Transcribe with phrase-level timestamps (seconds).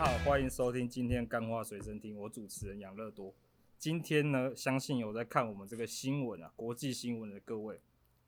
[0.00, 3.34] 好，欢迎收听今天干话随身听，我主持人养乐多。
[3.78, 7.78] 今天呢，相信有在看我们这个新闻啊，国际新闻的各位，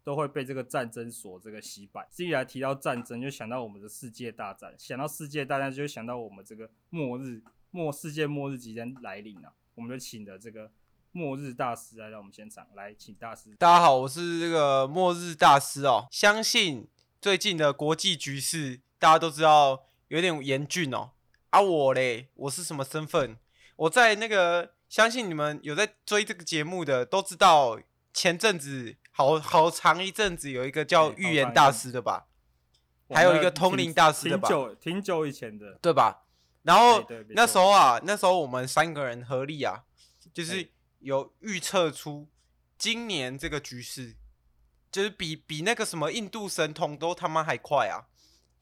[0.05, 2.07] 都会被这个战争所这个洗版。
[2.11, 9.51] 既然提到战争，就想到我们的世界大战；想到世界大战，就想到我们这个末日，末世界末日即将来临啊！
[9.75, 10.71] 我们就请了这个
[11.13, 13.57] 末日大师来到我们现场，来请大师。
[13.57, 16.07] 大家好，我是这个末日大师哦。
[16.11, 16.87] 相信
[17.19, 21.13] 最近的国际局势，大家都知道有点严峻哦。
[21.53, 23.37] 啊，我嘞，我是什么身份？
[23.77, 27.79] 我在那个，相信你们有在追这个节目的都知道，
[28.15, 32.27] 前阵子好好长一阵子有一个叫预言大师的吧，
[33.11, 36.23] 还有一个通灵大师的吧，挺久挺久以前的，对吧？
[36.63, 39.85] 然后那时候啊，那时候我们三个人合力啊，
[40.33, 42.29] 就是有预测出
[42.79, 44.17] 今年这个局势，
[44.91, 48.09] 就是比比那个什么印度神童都他妈还快啊！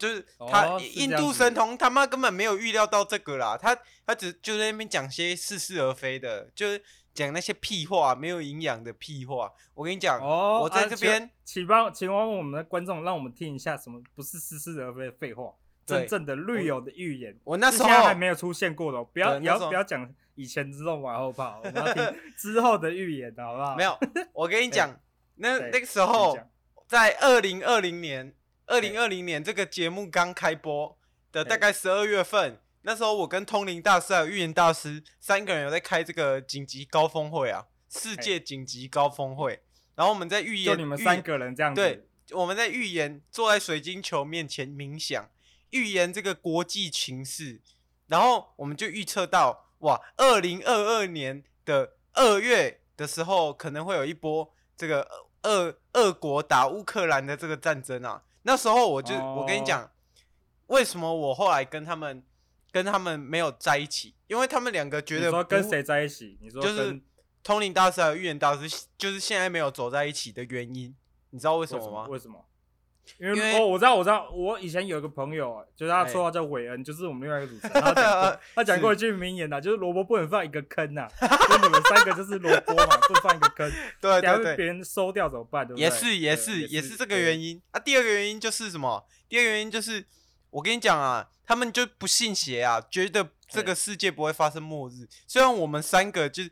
[0.01, 3.77] 就是他、哦、印度神童他妈根本没有预料到这个啦，他
[4.07, 9.53] 他只就在那边讲些似是而非的，就是讲那些屁话，没有营养的屁话。
[9.75, 15.53] 我跟你讲，哦、我在这边，请帮请帮我们的观众，让我们听一下什么不是似是而非的废话，
[15.85, 17.39] 真正的绿友的预言。
[17.45, 22.03] 我那时候还没有出现过的，不要不要不要讲以前之后往后跑，我们要听
[22.39, 23.77] 之后的预言的好不好？
[23.77, 23.99] 没有，
[24.33, 24.99] 我跟你讲，
[25.37, 26.39] 那那个时候
[26.89, 28.35] 在二零二零年。
[28.71, 30.97] 二零二零年这个节目刚开播
[31.33, 39.61] 的大概十二月份，那时候我跟通灵大师还有预言大师三个人有在开这个紧急高峰会啊，世界紧急高峰会。
[39.97, 41.81] 然后我们在预言，就你们三个人这样子。
[41.81, 45.29] 对，我们在预言，坐在水晶球面前冥想，
[45.71, 47.61] 预言这个国际情势。
[48.07, 55.09] 然后我们就预测到，哇，二零二二年的二月的时候，可能会有一波这个
[55.43, 58.23] 俄俄国打乌克兰的这个战争啊。
[58.43, 59.39] 那时候我就，oh.
[59.39, 59.91] 我跟你讲，
[60.67, 62.23] 为什么我后来跟他们
[62.73, 64.15] 跟他们没有在一起？
[64.29, 66.39] 因为他们两个觉得，说跟谁在一起？
[66.41, 67.01] 你说就是
[67.43, 70.95] 通灵大师还有预言大师，就是现在没有走在一起的原因，
[71.31, 72.07] 你知道为什么吗？
[72.09, 72.45] 为什么？
[73.19, 85.67] 因为，哦，我知道，我知道，我以前有一个朋友，就是他绰号叫韦恩，欸、就是我们另外一个主持人， 他讲过，他讲过一句名言呐，就是萝卜不能放一个坑呐，就你们三个就是萝卜嘛，不放一个坑， 对对对，别人收掉怎么办？
[85.67, 85.83] 对不对？
[85.83, 87.81] 也是也是也是这个原因啊。
[87.81, 89.05] 第二个原因就是什么？
[89.29, 90.05] 第二个原因就是
[90.51, 95.07] 我跟你讲啊，他们就不信邪啊，觉得这个世界不会发生末日。
[95.27, 96.43] 虽然我们三个就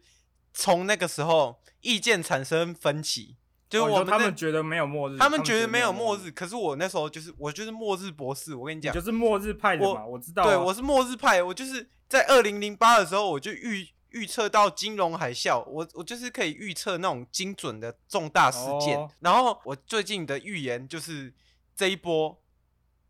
[0.53, 3.37] 从那个时候意见产生分歧。
[3.69, 6.31] 就是我们、哦、他们觉得没有末日，他们觉得没有末日。
[6.31, 10.47] 可是我那时候就是我就是末日博士，我跟你讲，就是末日派的嘛，我，我知道、啊。
[10.47, 18.97] 对，我是末日派，我就是在二零零八的时候，我就预预测到金融海啸，我我就是可以预测那种精准的重大事件。
[18.99, 21.34] 哦、然后我最近的预言就是
[21.77, 22.41] 这一波，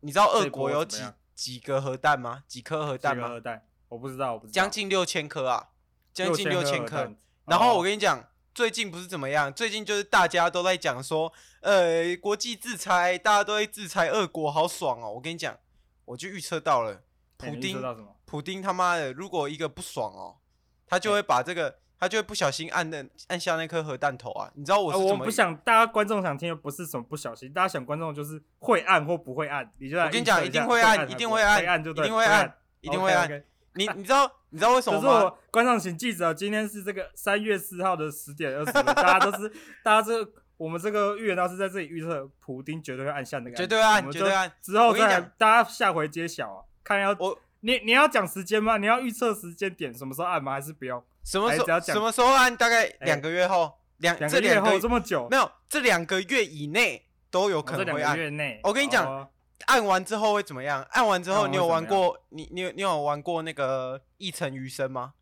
[0.01, 1.01] 你知道俄国有几
[1.33, 2.43] 几个核弹吗？
[2.49, 3.29] 几颗核弹吗？
[3.29, 3.63] 核弹？
[3.87, 4.53] 我不知道，我不知道。
[4.53, 5.69] 将近六千颗啊，
[6.13, 7.13] 将近六千颗。
[7.45, 8.25] 然后我跟你讲。
[8.53, 9.53] 最近不是怎么样？
[9.53, 15.11] 最近就是大家都在讲说，呃，国际制裁，大家都在制裁俄国，好爽哦！
[15.13, 15.57] 我跟你讲，
[16.05, 17.03] 我就预测到了，
[17.37, 17.81] 普丁，
[18.25, 20.37] 普丁他妈的，如果一个不爽哦，
[20.85, 24.51] 他就会把这个，欸、他就会不小心按那按下那颗核弹头啊！
[24.55, 25.19] 你知道我是怎么、呃？
[25.19, 29.71] 我不想大家观众想听的不是什么不小心，大家想观众就是会按或不会按。
[29.77, 33.43] 你就我跟你讲，一定会按，一定会按，一定会按，一定会按。
[33.75, 35.07] 你你知道你知道为什么吗？
[35.07, 39.49] 可是我观众请记着，今天是这个三月四号的十点二十分，大家都是
[39.83, 44.51] 大家这个我们这个预言大师在这里预测，普丁绝对会按下那个，绝对按，绝对按。
[44.61, 48.77] 之后再大家下回揭晓啊，看要我你你要讲时间吗？
[48.77, 50.53] 你要预测时间点什么时候按吗？
[50.53, 51.03] 还是不用？
[51.23, 51.79] 什么时候？
[51.79, 52.55] 什么时候按？
[52.57, 55.27] 大概两个月后，两两个月后这么久？
[55.29, 58.17] 没有，这两个月以内都有可能会按。
[58.17, 59.29] 月内，我跟你讲。
[59.67, 60.81] 按完之后会怎么样？
[60.91, 65.13] 按完之后，你有玩过你你有你有玩过那个一城余生吗？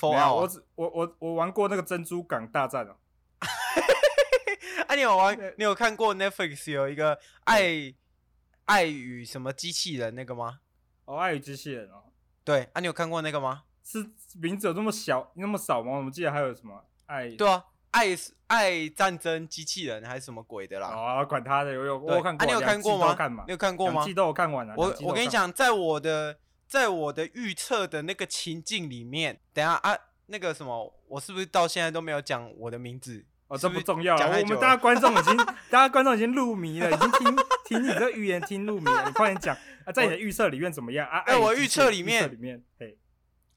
[0.00, 2.96] 没有，我只我我我玩过那个珍珠港大战哦。
[4.86, 5.36] 啊，你有玩？
[5.58, 7.92] 你有看过 Netflix 有一个爱
[8.64, 10.60] 爱与什么机器人那个吗？
[11.04, 12.04] 哦，爱与机器人哦。
[12.44, 13.64] 对，啊，你有看过那个吗？
[13.84, 14.08] 是
[14.40, 15.96] 名字有这么小那么少吗？
[15.96, 17.28] 我们记得还有什么爱？
[17.30, 17.66] 对啊。
[17.90, 18.16] 爱
[18.46, 20.88] 爱战争机器人还是什么鬼的啦？
[20.88, 22.46] 哦，管他的，有有我有看过。
[22.46, 23.16] 你有看过吗？
[23.46, 24.04] 你有看过吗？
[24.04, 24.74] 季都有看完了。
[24.76, 29.96] 我我跟你讲，在我的在我的预测的那个情境里面，等下啊，
[30.26, 33.24] 那个什么，我是不是到现在都没有讲我的名字？
[33.48, 35.36] 哦，这不重要了，我们大家观众已经，
[35.68, 39.04] 大家观众已经入迷了，已经听听你的预言听入迷了。
[39.04, 41.24] 你快点讲啊，在你的预测里面怎么样啊？
[41.26, 42.96] 在我预测里面，里面，嘿，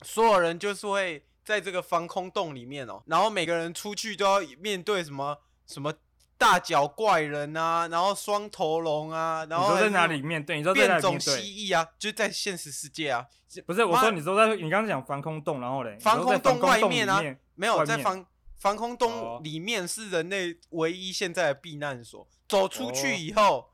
[0.02, 5.94] 所有人就是会在这个防空洞里面哦，然后每个人出去都要面对什么什么。
[6.36, 10.58] 大脚怪人啊，然后双头龙啊，然后在哪里面对？
[10.58, 11.20] 你说在哪里面对？
[11.20, 13.26] 变种蜥蜴啊，就是在现实世界啊。
[13.66, 15.98] 不是，我说你说在你刚刚讲防空洞，然后嘞？
[16.02, 18.26] 防空洞外面啊，面没有在防
[18.58, 22.28] 防空洞里面是人类唯一现在的避难所。
[22.50, 23.66] 走出去以后，哦、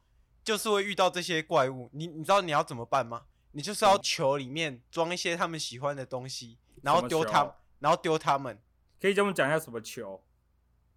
[0.43, 1.89] 就是会遇到这些怪物。
[1.93, 3.23] 你你知道你要怎么办吗？
[3.53, 8.59] 你就是要球里面装一些他们喜欢的东西，然后丢他，然后丢他们。
[9.01, 10.21] 可以跟我们讲一下什么球？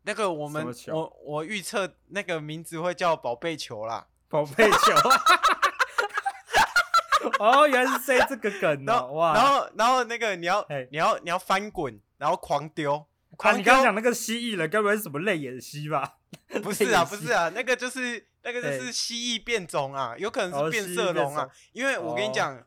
[0.02, 4.76] 那个我们我我预测那个名字会叫宝贝球啦，宝贝球。
[7.38, 9.12] 哦，原来是塞这个梗呢、喔。
[9.12, 9.34] 哇！
[9.34, 13.06] 然后然后那个你要你要你要翻滚，然后狂丢。
[13.38, 16.16] 啊，你刚刚讲那个蜥蜴人，该不会是什么泪眼蜥吧？
[16.62, 21.48] 不是啊， 不是啊，那个就是那个就是蜥蜴变种啊，有可能是变色龙啊。
[21.72, 22.60] 因为我跟你讲，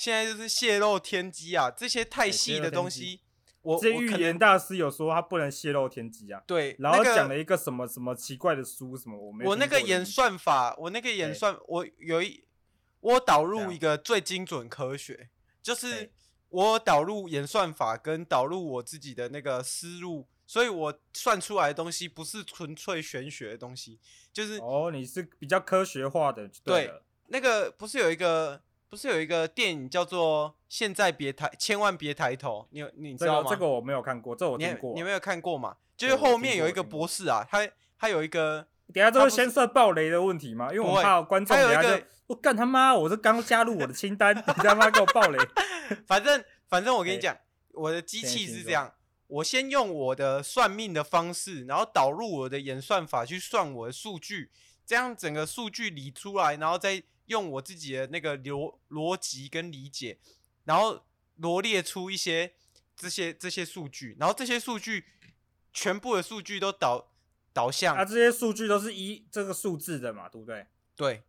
[0.00, 3.20] 现在就是泄露天机啊，这些太细的东西。
[3.60, 9.50] 我这预言大师有说他不能泄露天机啊，对，然后讲了一个什么什么奇怪的书什么，我没有。
[9.50, 12.42] 我那个演算法，我那个演算，我有一
[13.00, 15.28] 我导入一个最精准科学，
[15.62, 16.10] 就是
[16.48, 24.00] 我导入演算法跟导入我自己的那个思路，所以我算出来的东西不是纯粹玄学的东西，
[24.32, 28.62] 就是哦，你是比较科学化的，对，对，那个不是有一个。
[28.90, 33.48] 不是有一个电影叫做《现在别抬，千万别抬头》，你有你知道吗？
[33.48, 34.92] 这个我没有看过，这我听过。
[34.96, 35.76] 你没有看过吗？
[35.96, 37.64] 就是后面有一个博士啊，他
[37.96, 40.72] 他有一个，等下这会先设暴雷的问题吗？
[40.72, 45.38] 因为我怕观众等下就我干他妈，我是刚加入我的清单， 你他妈给我暴雷。
[46.08, 47.36] 反正反正我跟你讲，
[47.74, 48.92] 我的机器是这样，
[49.28, 54.50] 我先用我的算命的方式，然后导入我的演算法去算我的数据，
[54.84, 57.00] 这样整个数据理出来，然后再。
[57.30, 60.18] 用我自己的那个逻逻辑跟理解，
[60.64, 61.06] 然后
[61.36, 62.52] 罗列出一些
[62.96, 65.04] 这些这些数据，然后这些数据
[65.72, 67.08] 全部的数据都导
[67.52, 70.66] 导向啊，这些数据都是一这个数字的嘛，对不对？
[70.96, 71.22] 对。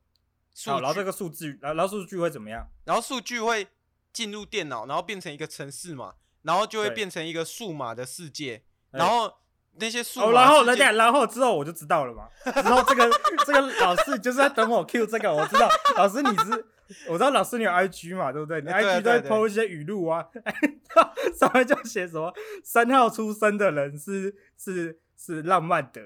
[0.65, 2.67] 好，然后这个数据，然后数据会怎么样？
[2.83, 3.67] 然后数据会
[4.11, 9.37] 进入电脑，然后变成一个程式嘛，然后就会变成一个数码的世界，然后。
[9.79, 12.27] 那些数、哦，然后人家，然后之后我就知道了嘛。
[12.61, 13.09] 之后这个
[13.45, 16.65] 这个老师就是在等我 Q 这个，我知道 老师你是，
[17.07, 18.61] 我知道老师你有 IG 嘛，对不对？
[18.61, 20.25] 你 IG 都会 po 一些语录啊，
[21.39, 22.31] 上面就写什么
[22.63, 26.01] 三号出生的人是是是浪漫的，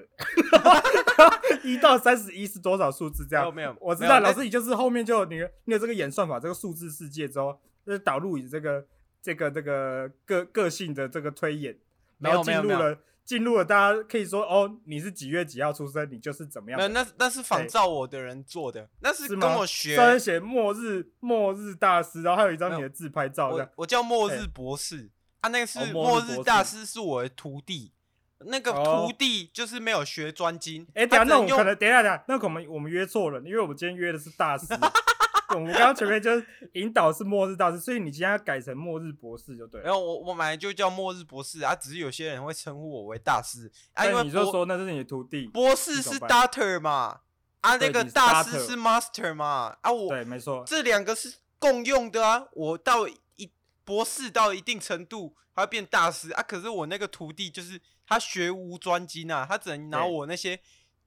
[1.64, 3.52] 一到三十一是多少数字这样？
[3.52, 8.86] 没有我知道老师你就是后面就你你有这个演算法，这个数字世界之后，就是导入你这个
[9.20, 11.76] 这个这个个个性的这个推演，
[12.20, 12.96] 然后进入了。
[13.26, 16.92] 进入了，大家可以说哦，你是几月几号出生，你就是怎么样？
[16.92, 19.96] 那那是仿照我的人做的，那是跟我学。
[19.96, 23.48] 上面写末日末日大师，然后还有一张你的自拍照。
[23.48, 27.92] 我我叫末日博士，啊，那个是末日大师，是我的徒弟。
[28.40, 30.86] 那个徒弟就是没有学专精。
[30.94, 34.66] 哎，等下那我们可能等下等下，那可能我们约错了，因为我们今天约的是大师。
[35.54, 39.86] 我们刚刚前面就是引导是末日大师，所以你今天要改成末日博士就对了。
[39.86, 45.46] 然后我我本来就叫末日博士啊，只是有些人会称呼我为大师啊，因为你就说那是你的徒弟。
[45.48, 47.20] 博士是 Doctor 嘛，
[47.60, 52.46] 啊那个大师是 Master 嘛，啊我对没错，这两个是共用的啊。
[52.52, 53.50] 我到一
[53.84, 56.42] 博士到一定程度，他会变大师啊。
[56.42, 60.58] 可是我那个徒弟就是他学无专精啊，他只能拿我那些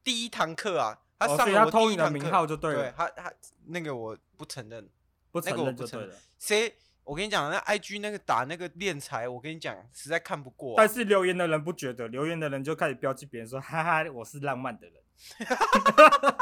[0.03, 0.99] 第一堂课啊。
[1.19, 2.83] 他上他偷你的名号就对了。
[2.83, 3.31] 对，他他
[3.65, 4.89] 那个我不承认，
[5.31, 6.15] 不承认就对了。
[6.39, 6.73] 谁？
[7.03, 10.75] 我跟你讲，那 IG 那个打那个敛财，我跟你讲，实在看不过。
[10.77, 14.95] 但是留言的人不觉得，留言的人就开始标记别人说：“哈哈，我是浪漫的人。”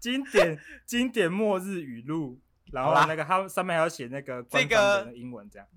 [0.00, 2.40] 经典经典末日语录，
[2.72, 5.68] 然后那个他上面还要写那个这个英文这样。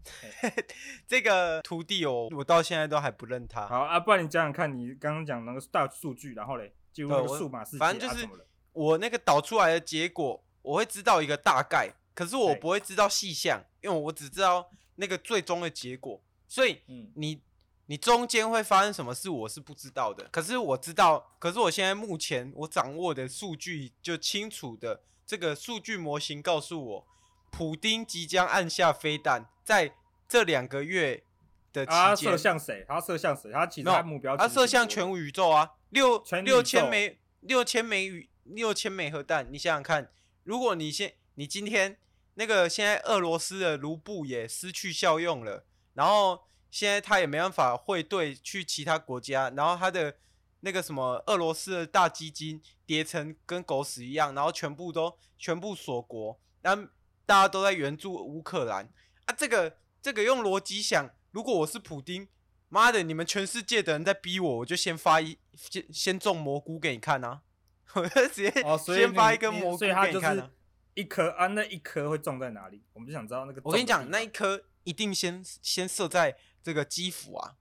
[1.05, 3.67] 这个徒弟哦，我到现在都还不认他。
[3.67, 6.73] 好啊，不然你讲讲看，你刚刚讲那个大数据，然后嘞？
[6.91, 8.27] 就那个数码世界，反正就是
[8.73, 16.21] 我那个导出来的结果，我会知道一个大概，可是我不会知道细项，因为我只知道那个最终的结果。
[16.47, 16.81] 所以
[17.15, 17.41] 你
[17.85, 20.27] 你中间会发生什么事，我是不知道的。
[20.31, 27.07] 可是我知道，可是我现在目前我掌握的数据就清楚的，这个数据模型告诉我，
[27.51, 29.95] 普丁即将按下飞弹，在
[30.27, 31.23] 这两个月
[31.73, 32.85] 的期间，他射向谁？
[32.87, 33.51] 他射向谁？
[33.51, 35.71] 他其实他目标，他射向全宇宙啊。
[35.89, 40.11] 六六千枚六千枚宇六千枚核弹，你想想看，
[40.43, 41.97] 如果你现你今天
[42.35, 50.15] 那个现在俄罗斯的卢布也失去效用了，然后现在他也没办法汇兑去其他国家，然后他的
[50.59, 56.89] 那个什么俄罗斯的大基金跌成跟狗屎一样，然后全部都全部锁国，然后
[57.25, 58.87] 大家都在援助乌克兰
[59.25, 62.27] 啊，这个这个用逻辑想，如果我是普丁，
[62.69, 67.41] 妈的，你们全世界的人在逼我，我就先发一先先种蘑菇给你看啊，
[67.95, 68.51] 我就直接
[68.95, 70.51] 先发一根蘑菇给你看啊。
[70.95, 72.83] 一颗啊，那一颗会种在哪里？
[72.93, 73.61] 我们就想知道那个。
[73.63, 77.55] 我跟你讲，那一颗一定先先设在这个基辅啊，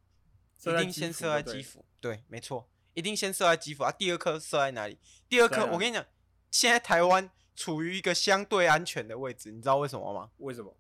[0.65, 1.85] 一定先设在基辅。
[2.01, 3.93] 对，没错，一定先设在基辅啊。
[3.93, 4.99] 第二颗设在哪里？
[5.29, 6.05] 第二颗，我跟你讲，
[6.51, 10.31] 现在台湾处于一个相对安全的位置，你知道为什么吗？
[10.39, 10.77] 为什么？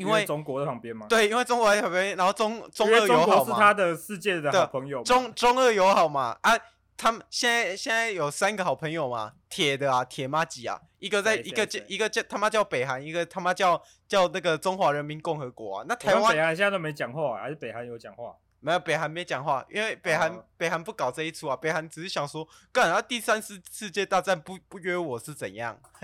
[0.00, 1.06] 因为中国在旁边嘛？
[1.08, 3.54] 对，因为中国在旁边，然后中中俄友好嘛。
[3.54, 5.02] 是他的世界的好朋友。
[5.02, 6.58] 中中俄友好嘛啊。
[7.02, 15.84] 他们现在现在有三个好朋友嘛，铁的啊，铁妈几啊，一个在一个叫一个叫他妈叫北韩，一个他妈叫叫那个中华人民共和国啊。
[15.88, 18.36] 那台湾北韩现在都没讲话，还是北韩有讲话？
[18.60, 25.80] 没有，北韩没讲话，因为北韩、哦、北韩不搞这一出啊，北韩只是想说，干啊第三次世界大战不不约我是怎样？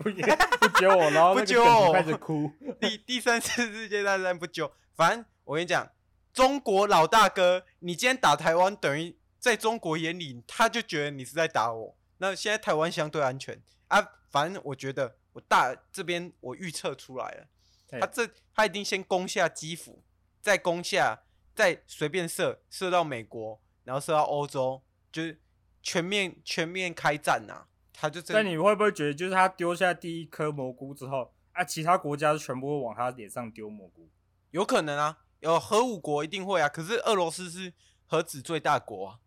[0.00, 2.50] 不约不揪我，然后 不揪我开始哭。
[2.80, 5.90] 第第三次世界大战不揪，反正我跟你讲，
[6.32, 9.16] 中国老大哥，你今天打台湾等于。
[9.42, 11.96] 在中国眼里，他就觉得你是在打我。
[12.18, 14.00] 那现在台湾相对安全啊，
[14.30, 20.04] 反正我觉得我大这边我预测出来了，他这他一定先攻下基辅，
[20.40, 21.22] 再攻下，
[21.54, 25.40] 再随便射射到美国，然后射到欧洲，就是
[25.82, 27.66] 全面全面开战呐。
[27.92, 28.34] 他就这。
[28.34, 34.08] 那你会不会觉得，就是他丢下第一颗蘑菇之后啊，其他国家全部会往他脸上丢蘑菇？
[34.50, 36.68] 有可能啊，有核武国一定会啊。
[36.68, 37.72] 可是俄罗斯是
[38.06, 39.18] 核子最大国啊。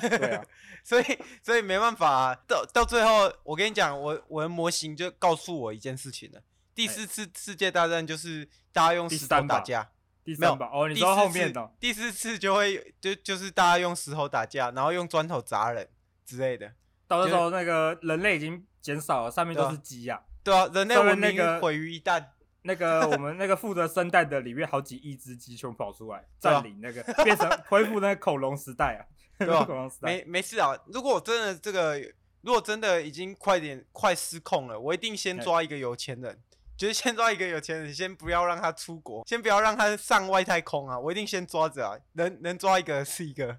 [0.00, 0.44] 对啊，
[0.82, 1.04] 所以
[1.42, 6.42] 所以没办法啊，到到最后，我跟你讲，我我的模型就告诉我一件事情了：
[6.74, 9.90] 第四次世界大战就是大家用石头打架，
[10.24, 15.88] 第三把哦，你说后面的第四次就会就就是大家用石头打架，然后用砖头砸人
[16.24, 16.72] 之类的。
[17.06, 22.24] 到那时候那个人类已经减少了，上面都是鸡呀，对啊，人类文明毁于一旦。
[22.66, 29.04] 那个我们那个负责生蛋的里面好几亿只鸡全跑出来占领那个，变成 恢复那个恐龙时代啊。
[29.38, 29.66] 对 吧？
[30.00, 30.74] 没没事啊。
[30.86, 32.00] 如果真的这个，
[32.40, 36.40] 如果真的已经快点快失控了，我一定先抓一个有钱人，
[36.76, 40.98] 就是先抓一个有钱人，先不要让他出国， 先不要让他上外太空啊。
[40.98, 43.58] 我一定先抓着啊，能能抓一个是一个。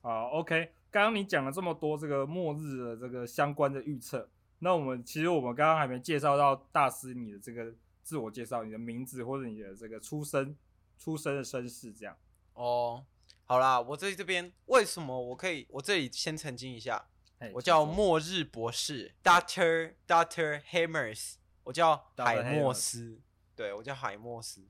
[0.00, 0.72] 好，OK。
[0.90, 4.28] 刚刚你讲了这么多这个末日的这个相关的预测，
[4.58, 10.54] 那我们其实我们刚刚还没介绍到大师你的这个自我介绍，你的名字或者你的这个出生
[10.98, 12.14] 出生的身世这样。
[12.54, 13.04] 哦。
[13.44, 15.66] 好啦，我在这边为什么我可以？
[15.70, 17.06] 我这里先澄清一下
[17.54, 23.20] 我叫末日博士，Doctor Doctor Hammers，我叫海默斯，
[23.54, 24.66] 对，我叫海默斯。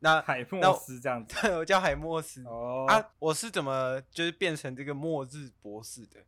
[0.00, 2.42] 那 海默斯这样子， 对，我叫海默斯。
[2.44, 2.90] 哦、oh.
[2.90, 6.20] 啊，我是怎么就是变成这个末日博士的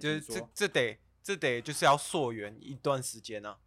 [0.00, 3.58] 就是这这得这得就是要溯源一段时间啊，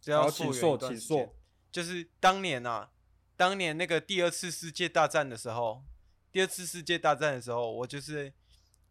[0.00, 1.32] 就要溯源一段时间。
[1.70, 2.90] 就是当年啊，
[3.36, 5.84] 当年那个第二次世界大战的时候。
[6.30, 8.32] 第二次世界大战的时候，我就是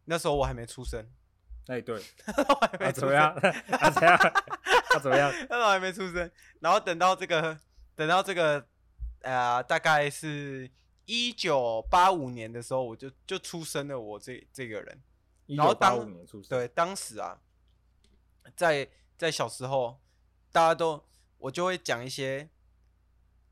[0.06, 1.04] 那时候我还没出生。
[1.66, 2.00] 哎、欸，对，
[2.38, 3.18] 我还没出生。
[3.18, 3.58] 啊、怎么样？
[3.82, 4.20] 啊，怎么样？
[4.94, 5.32] 啊，怎么样？
[5.50, 6.32] 那时候还没出生。
[6.60, 7.60] 然后等到这个，
[7.96, 8.66] 等到这个，
[9.22, 10.70] 呃，大概是
[11.06, 14.00] 一九八五年的时候，我就就出生了。
[14.00, 15.02] 我这这个人，
[15.48, 16.50] 然后当年出生。
[16.50, 17.40] 对，当时啊，
[18.56, 20.00] 在在小时候，
[20.52, 21.04] 大家都
[21.38, 22.50] 我就会讲一些，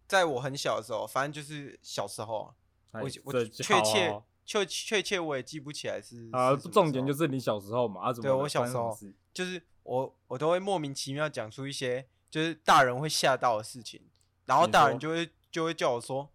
[0.07, 2.53] 在我很小的时候，反正就是小时候。
[2.91, 4.19] 我我确切
[4.49, 8.23] 确确切我也记不起来是啊，重点就是你小时候嘛，啊，怎么？
[8.23, 8.97] 对我小时候
[9.31, 14.01] 就是我我都会莫名其妙讲出一些就是大人会吓到的事情，
[14.47, 16.27] 然后大人就会就会叫我说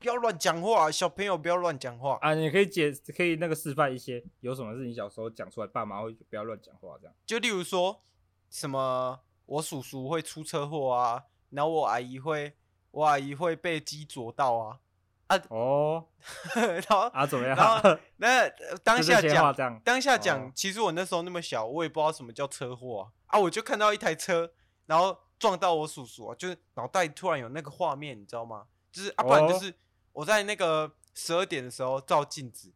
[0.00, 2.34] 不要乱讲话，小朋友不要乱讲话啊！
[2.34, 7.14] 你可以解可以那个示范一些有什么是你小时候讲出来，爸妈会不要乱讲话这样？
[7.24, 8.02] 就例如说
[8.50, 12.54] 什么我叔叔会出车祸啊，然后我阿姨会
[12.90, 14.80] 我阿姨会被鸡啄到啊。
[15.30, 16.04] 啊哦，
[16.54, 17.56] 然后啊怎么样？
[17.56, 18.48] 然后那
[18.82, 24.52] 当下讲，当下讲，哦，其实我那时候那么小，我也不知道什么叫车祸啊，啊，我就看到一台车，
[24.86, 28.64] 然后撞到我叔叔啊，就是脑袋突然有那个画面，你知道吗？
[28.90, 29.72] 就是啊，不然就是
[30.12, 32.72] 我在那个十二点的时候照镜子，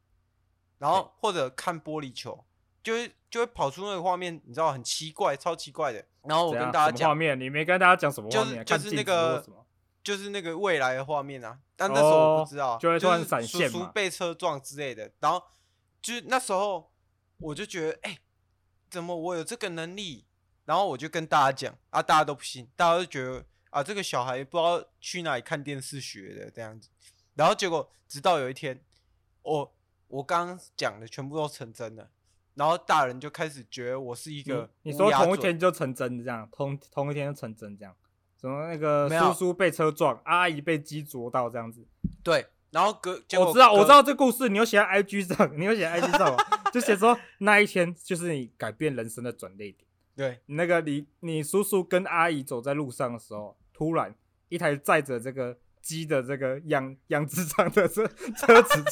[0.79, 2.45] 然后或者看玻璃球，
[2.85, 6.05] 就会就会跑出那个画面，你知道很奇怪，超奇怪的。
[6.23, 8.65] 然后我跟大家讲画面，你没跟大家讲什么画面？
[8.65, 9.45] 就是就是那个。
[10.05, 15.11] 就是那个未来的画面啊，但那时候我不知道，就会突然闪现嘛，叔叔被车撞之类的。
[15.19, 15.43] 然后
[16.01, 16.93] 就是那时候
[17.39, 18.19] 我就觉得，哎，
[18.91, 20.27] 怎么我有这个能力？
[20.67, 26.91] 然后我就跟大家讲啊，大家都不信，大家都觉得啊，这个小孩不知道去哪里看电视学的这样子。
[27.35, 28.85] 然后结果直到有一天，
[29.43, 29.75] 我
[30.09, 32.11] 我刚刚讲的全部都成真了，
[32.55, 37.95] 然后大人就开始觉得我是一个你，你说同一天就成真这样，同同一天就成真这样，
[38.45, 41.83] 什么那个叔叔被车撞，阿姨被鸡啄到这样子，
[42.23, 42.45] 对。
[42.71, 46.37] 然后隔，我知道，我知道这故事，你有写在 IG 上， 你有写在 IG 上，
[46.71, 49.77] 就写说那一天就是你改变人生的转捩点。
[50.15, 54.15] 对，那个你你叔叔跟阿姨走在路上的时候，突然
[54.51, 55.57] 一台载着这个。
[55.85, 58.07] 鸡的这个养养殖场的车
[58.39, 58.83] 车子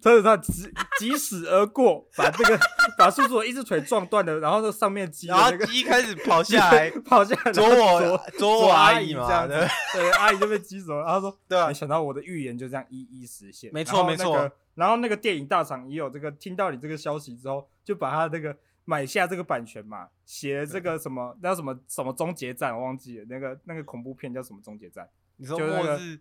[0.00, 0.52] 车子上疾
[1.00, 2.56] 疾驶而过，把这个
[2.96, 9.54] 把叔叔的一只腿撞断了，然后这上面鸡、那个，然后鸡开始跑下来， 跑下来，啄我啄我阿姨嘛，这样子，
[9.92, 11.04] 对，阿姨就被鸡走了。
[11.04, 14.48] 然后说，对啊，没想到我的预言就这样一一实现，没错没错。
[14.76, 25.08] 然后那个电影大厂也有这个听到你这个消息之后，就把他这个买下这个版权嘛，写这个什么叫什么什么终结战，我忘记了，那个那个恐怖片叫什么终结战？
[25.38, 26.20] 你说末日？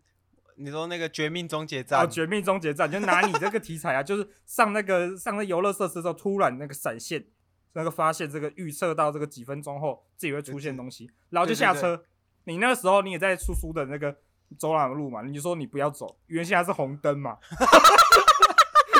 [0.57, 2.01] 你说那个绝命终结战？
[2.01, 7.25] 哦，绝命终结战，就拿你这个题材啊， 就是上那个上那游乐设施的时候，突然那个闪现，
[7.73, 12.03] 那个发现这个预测到这个几分钟后自己会出现东西，然后就下车。
[12.45, 14.15] 你那个时候你也在叔叔的那个
[14.57, 17.37] 走廊的路嘛，你就说你不要走，原先还是红灯嘛。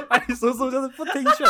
[0.10, 1.48] 哎， 叔叔就是不听劝，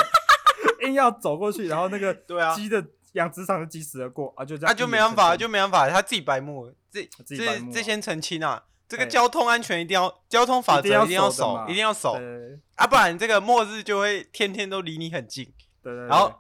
[0.88, 7.38] 硬要走过去，然后那个对啊鸡的养殖场就疾驶而过啊，就这样，啊就没办法，就没办法，他自己白目，这这
[7.72, 8.66] 这先澄清啊。
[8.88, 12.18] 这个交通安全一定要，交通法则一定要守，一定要守，
[12.76, 15.54] 啊，不然这个末日就会天天都离你很近。
[15.82, 16.06] 对对。
[16.08, 16.34] 然后，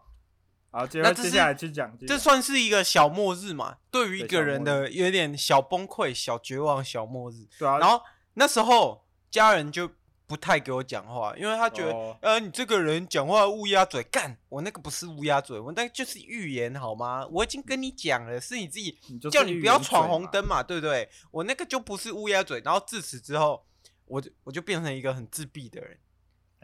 [0.71, 3.77] 好，接下来去讲，这算是一个小末日嘛？
[3.89, 7.47] 对于一个人的有点小崩溃、小绝望、小末日。
[7.57, 7.77] 对啊。
[7.77, 8.01] 然后
[8.33, 9.89] 那时候家人就。
[10.27, 12.15] 不太给我讲话，因为他觉得，oh.
[12.21, 17.27] 呃，你这个人讲话乌鸦嘴，干，我那个不是乌鸦嘴，我那个就是预言，好吗？
[17.27, 18.97] 我已经跟你讲了，是你自己
[19.31, 21.07] 叫你不要闯红灯嘛，对不对？
[21.29, 22.59] 我那个就不是乌鸦嘴。
[22.65, 23.63] 然后自此之后，
[24.05, 25.95] 我就我就变成一个很自闭的人，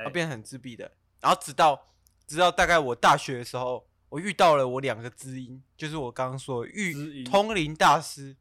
[0.05, 0.91] 我变成很自闭的。
[1.19, 1.79] 然后直到
[2.25, 8.35] 直到大概我大学的时候，我遇到了我两个知音，就是我刚刚说的预通灵大师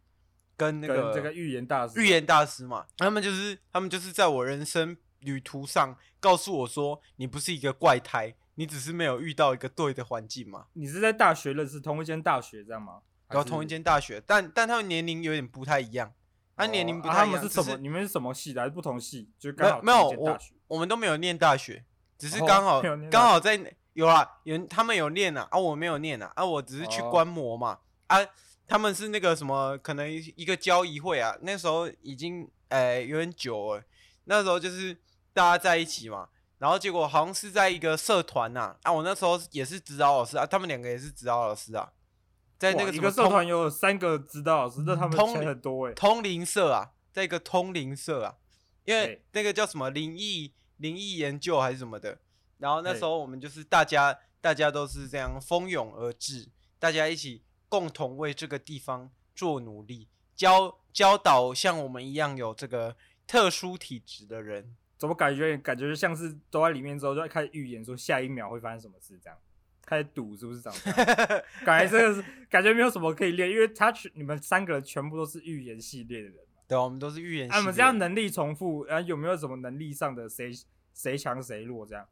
[0.57, 4.97] 跟那个这个预言大师，预言大师嘛，他们就是他们就是在我人生。
[5.21, 10.67] 旅途上告诉我说，你不是一个怪胎，你只是没有遇到一个对的环境嘛。
[10.75, 13.01] 你是在大学认识同一间大学这样吗？
[13.29, 16.13] 然后同一间大学，但但他们年龄有点不太一样。
[16.57, 17.27] 他年龄不太一样。
[17.27, 17.77] 他们是什么？
[17.79, 18.61] 你们是什么系的？
[18.61, 19.31] 还是不同系？
[19.39, 21.85] 就刚好没有我我们都没有念大学，
[22.19, 27.79] 只是刚好刚好在有啊有他们有念啊啊我没有念啊啊我只是去观摩嘛
[28.09, 28.19] 啊
[28.67, 33.83] 他们是那个什么可能一个交易会啊那时候已经呃有点久了
[34.25, 34.97] 那时候就是。
[35.41, 41.91] 大家在一起嘛，然后结果好像是在一个社团呐，啊，我那时候也是指导老师啊，他们两个也是指导老师啊，
[42.59, 48.37] 在那个什么一个社团有三个指导老师，那他们钱很多哎，通灵社啊，在一个通灵社啊，
[48.85, 52.19] 因为那个叫什么灵异灵异研究还是什么的，
[52.59, 62.95] 然后那时候我们就是大家大家都是这样蜂拥而至，大家一起共同为这个地方做努力，教教导像我们一样有这个
[63.27, 64.77] 特殊体质的人。
[65.01, 69.39] 怎么感觉感觉像是都在里面之后就开始预言说下一秒会发生什么事这样，
[69.87, 70.79] 开始赌是不是这样？
[71.65, 76.61] 感觉这个是感觉没有什么可以练，因为他全你们三个人全部都是预言系列的人嘛。
[76.69, 77.57] 对，我们都是预言系列。
[77.57, 80.53] 啊，我们这样能力重复，然后有没有什么能力上的谁
[80.93, 82.07] 谁强谁弱这样？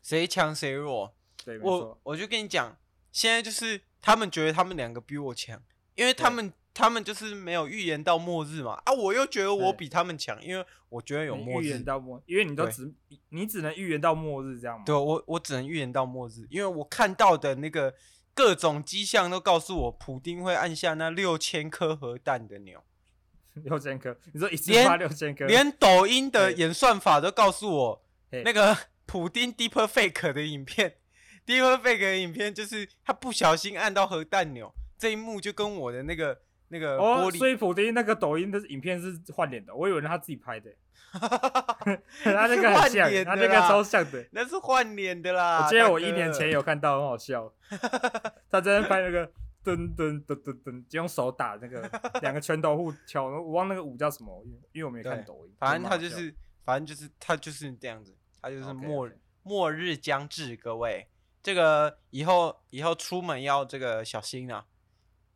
[0.00, 1.14] 谁强谁弱？
[1.44, 2.78] 对，我我就跟你讲，
[3.12, 5.62] 现在就是他们觉得他们两个比我强，
[5.94, 6.50] 因为他们。
[6.76, 8.92] 他们就是没有预言到末日嘛啊！
[8.92, 11.64] 我又觉得我比他们强，因为我觉得有末日。
[11.64, 12.92] 预言到末，因为你都只
[13.30, 14.84] 你只能预言到末日这样吗？
[14.84, 17.94] 对，我我只能预言到末日，因为我看到的那个
[18.34, 22.84] 各种迹象都告诉我，普丁会按下那六千颗核弹的钮。
[23.64, 24.14] 六千颗？
[24.34, 25.46] 你说一次发六千颗？
[25.46, 28.04] 连抖音的演算法都告诉我，
[28.44, 30.96] 那个普丁 Deepfake 的影片，
[31.46, 36.42] Deepfake 的影片就是他不小心按到核弹钮，这一幕就跟我的那个。
[36.68, 40.70] 那个哦，所以普丁那个抖音的影片是换脸的，我以为他自己拍的，
[41.12, 45.64] 他那个很像，他那个超像的，那是换脸的啦。
[45.64, 47.52] 我记得我一年前有看到，很好笑，
[48.50, 49.26] 他在那拍那个
[49.64, 51.88] 噔噔噔噔噔，就用手打那个
[52.20, 55.54] 两个拳头互敲，我忘那个舞叫什么，因为我没看抖音。
[55.58, 59.08] 反正他就是，反正就是他就是这样子，他就是末
[59.44, 61.06] 末日将至，各位，
[61.42, 64.64] 这个以后以后出门要这个小心啊。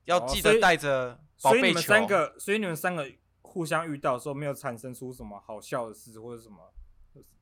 [0.05, 1.61] 要记得带着宝贝球。
[1.61, 3.11] 所以你们三个，所以你们三个
[3.43, 6.73] 互相遇到的时候，没有产生出什么好笑的事，或者什么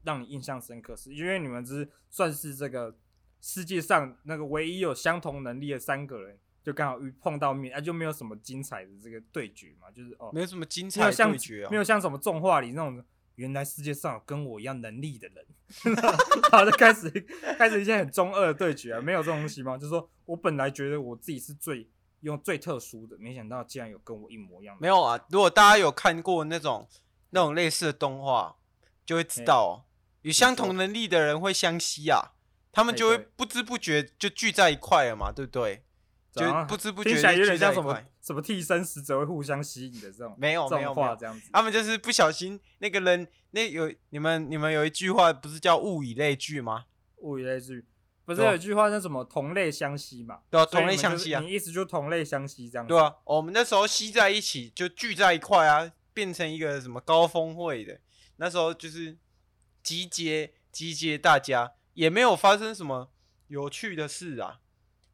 [0.05, 2.97] 让你印象深刻事，因为你们是算是这个
[3.41, 15.47] 世界上那个唯一有相同能力的三个人，就刚好遇碰到面，啊，就没有什么精彩的这个对决嘛，就是哦，没有什么精彩的对决啊，没有像什么动画里那种原来世界上有跟我一样能力的人，
[16.51, 17.11] 然后就开始
[17.59, 19.77] 开始一些很中二的对决啊，没有这种东西吗？
[19.77, 21.89] 就是说我本来觉得我自己是最
[22.21, 24.81] 用最特殊的，没想到竟然有跟我一模一样的。
[24.81, 26.89] 没有啊，如果大家有看过那种
[27.31, 28.57] 那种类似的动画，
[29.05, 29.73] 就会知道、喔，
[30.23, 32.33] 有相同能力的人会相吸啊，
[32.73, 35.85] 他们就会不知不觉就聚在一块了嘛，对不对？
[36.31, 46.85] 就不知不觉听起来有点像什么什么替身使者会互相吸引的这种，没有没有话这样子，他们就是不小心那个人那有你们你们有一句话不是叫物以类聚吗？
[47.23, 47.85] 物以类聚，
[48.29, 50.41] 不是有一句话叫什么同类相吸嘛？
[50.51, 52.93] 对啊，同类相吸啊，你意思就同类相吸这样子。
[52.93, 57.99] 对啊，我们那时候吸在一起就聚在一块啊，变成一个什么高峰会的，
[58.37, 59.17] 那时候就是
[59.83, 63.11] 集结集结大家，也没有发生什么
[63.47, 64.61] 有趣的事啊，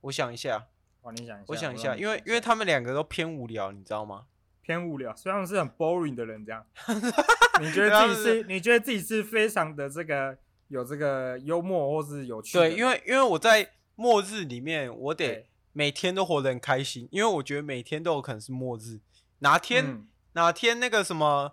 [0.00, 0.66] 我想一下。
[1.02, 4.24] 哦、你想一下，我想一下，因为因为他们两个都偏无聊，你知道吗？
[4.60, 6.66] 偏无聊，虽然是很 boring 的人，这样。
[7.60, 8.42] 你觉得自己是？
[8.48, 10.36] 你觉得自己是非常的这个
[10.68, 12.58] 有这个幽默或是有趣？
[12.58, 19.00] 对，因为因为我在末日里面，我得每天都活得很开心，因为我觉得每天都有可能是末日。
[19.40, 21.52] 哪天、嗯、哪天那个什么，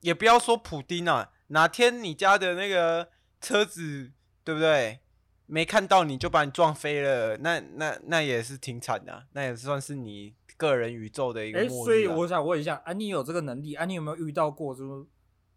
[0.00, 3.08] 也不要说普丁啊，哪天你家的那个
[3.40, 4.12] 车子，
[4.44, 5.00] 对不对？
[5.46, 11.68] 没看到你就把你撞飞了，那那那也是挺惨的，那也算是你个人宇宙的一个末日。
[11.68, 15.06] 哎，所以我想问一下，啊，妮有这个能力，安妮有没有遇到过，就是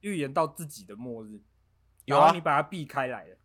[0.02, 1.40] 预言到自己的末日？
[2.06, 3.38] 有啊，你把它避开来了，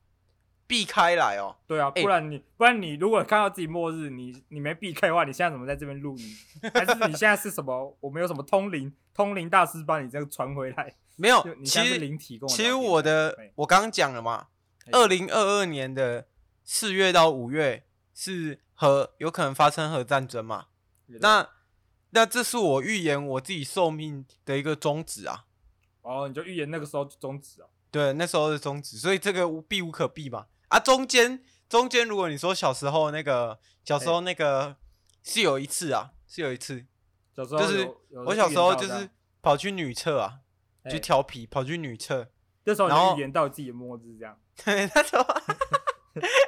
[0.67, 1.57] 避开来哦。
[1.67, 6.37] 对啊，不然你不然你如果看到自己末日，你你没避开的话，你现在怎么在这边录音？
[6.73, 7.97] 还是你现在是什么？
[8.01, 10.95] 我们有什么通灵通灵大师帮你这个传回来？
[11.17, 12.19] 没有，其实
[12.49, 14.49] 其实我的我刚刚讲了嘛，
[14.93, 16.27] 二零二二年的。
[16.63, 20.67] 四月到五月是核有可能发生核战争嘛？
[21.07, 21.49] 那
[22.11, 25.47] 那这是我预言我自己寿命的一个终止啊！
[26.03, 27.67] 哦，你就预言那个时候终止啊？
[27.91, 30.47] 对，那时候是终止，所以这个无避无可避嘛。
[30.69, 34.77] 啊，中间中间，如果你说小时候那个小时候那个
[35.23, 36.87] 是有一次啊，是有一次，
[37.35, 37.91] 小时候就是
[38.27, 39.11] 我小时候就是
[39.43, 40.41] 跑去女厕啊，
[40.91, 42.31] 就调皮跑去女厕，
[42.65, 44.39] 那时候你预言到自己的末日这样。
[44.65, 45.25] 对，那时候。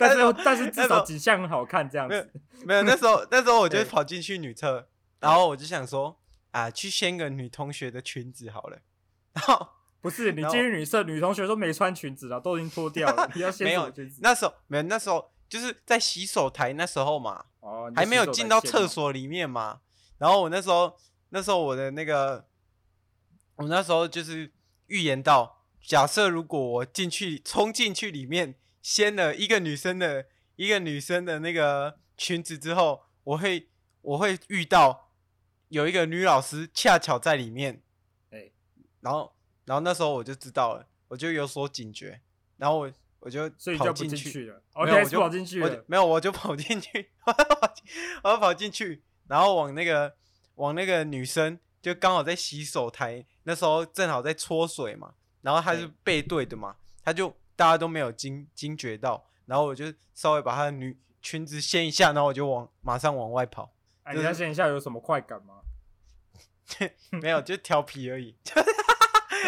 [0.00, 2.30] 但是但是至少景象很好看，这样子
[2.64, 4.88] 没有，没有那时候 那时候我就跑进去女厕，
[5.20, 8.78] 然后我就想说啊，去掀个女同学的裙子好了。
[9.34, 9.68] 然后
[10.02, 13.26] 不是你进去女厕，女同学都没穿裙子了，都已经脱掉了。
[13.34, 14.20] 你要掀什么裙子？
[14.22, 19.80] 那时候没有，那时候就是在洗手台那时候嘛，哦还没有进到厕所里面嘛。
[20.18, 20.94] 然后我那时候
[21.30, 22.46] 那时候我的那个，
[23.56, 24.52] 我那时候就是
[24.88, 28.56] 预言到，假设如果我进去冲进去里面。
[28.84, 35.12] 掀了一个女生的一个女生的那个裙子之后，我会我会遇到
[35.68, 37.84] 有一个女老师恰巧在里面，
[38.30, 38.52] 欸、
[38.98, 42.20] 然后然后那时候我就知道了，我就有所警觉，
[42.56, 43.48] 然后我我就
[43.78, 47.10] 跑进去，去了，没有我就跑进去了，没有我就跑进去，
[48.22, 50.14] 我要跑进去，然后往那个
[50.56, 57.34] 往那个女生就刚好在洗手台，那时候正好在搓水嘛，然后她是背对的嘛，她就。
[57.54, 63.70] 大家都没有惊惊觉到，然后我就稍微把她的女裙子掀一下，然后我就往马上往外跑。
[64.04, 65.60] 哎，你掀一下有什么快感吗？
[67.20, 68.34] 没有，就调皮而已。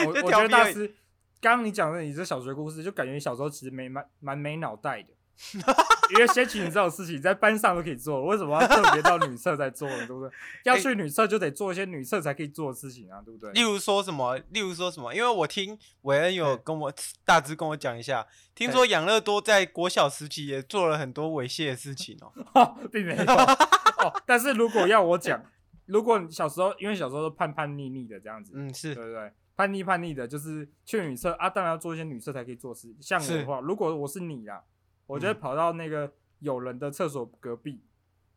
[0.06, 0.94] 我我觉得大师，
[1.40, 5.08] 刚刚你讲的你这小学故事，就感觉你小时候其实没蛮蛮没脑袋的。
[6.14, 10.06] 因为掀裙子这种事情在班上都可以做，为什么要特别到女厕再做呢？
[10.06, 10.30] 对不对？
[10.62, 13.50] 要去女厕就得做一些女厕才可以做的事情啊，对不对？
[13.50, 14.38] 例如说什么？
[14.50, 15.12] 例如说什么？
[15.12, 16.92] 因为我听韦恩有跟我
[17.24, 23.24] 大致跟我讲一下，听说养乐多在国小时期也做了很多猥亵的事情哦、 喔，并没有。
[23.24, 25.42] 哦，但是如果要我讲，
[25.86, 29.32] 如果你小时候因为小时候都叛叛逆逆的这样子，嗯，是对不对？
[29.56, 32.94] 叛逆叛逆的，就是去女厕啊，当然要做一些女厕才可以做事。
[33.00, 34.62] 像我的话，如果我是你啦。
[35.06, 37.88] 我就会跑到那个有人的厕所隔壁，嗯、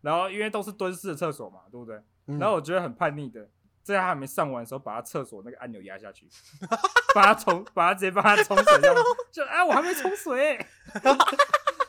[0.01, 1.95] 然后因为都是蹲式的厕所嘛，对不对？
[2.25, 3.49] 嗯、然后我觉得很叛逆的，
[3.83, 6.27] 在他还没上完的时候，把他厕所那个按钮压下去，
[7.15, 8.95] 把他冲，把他直接把他冲水这样，
[9.31, 10.67] 就啊，我还没冲水、欸，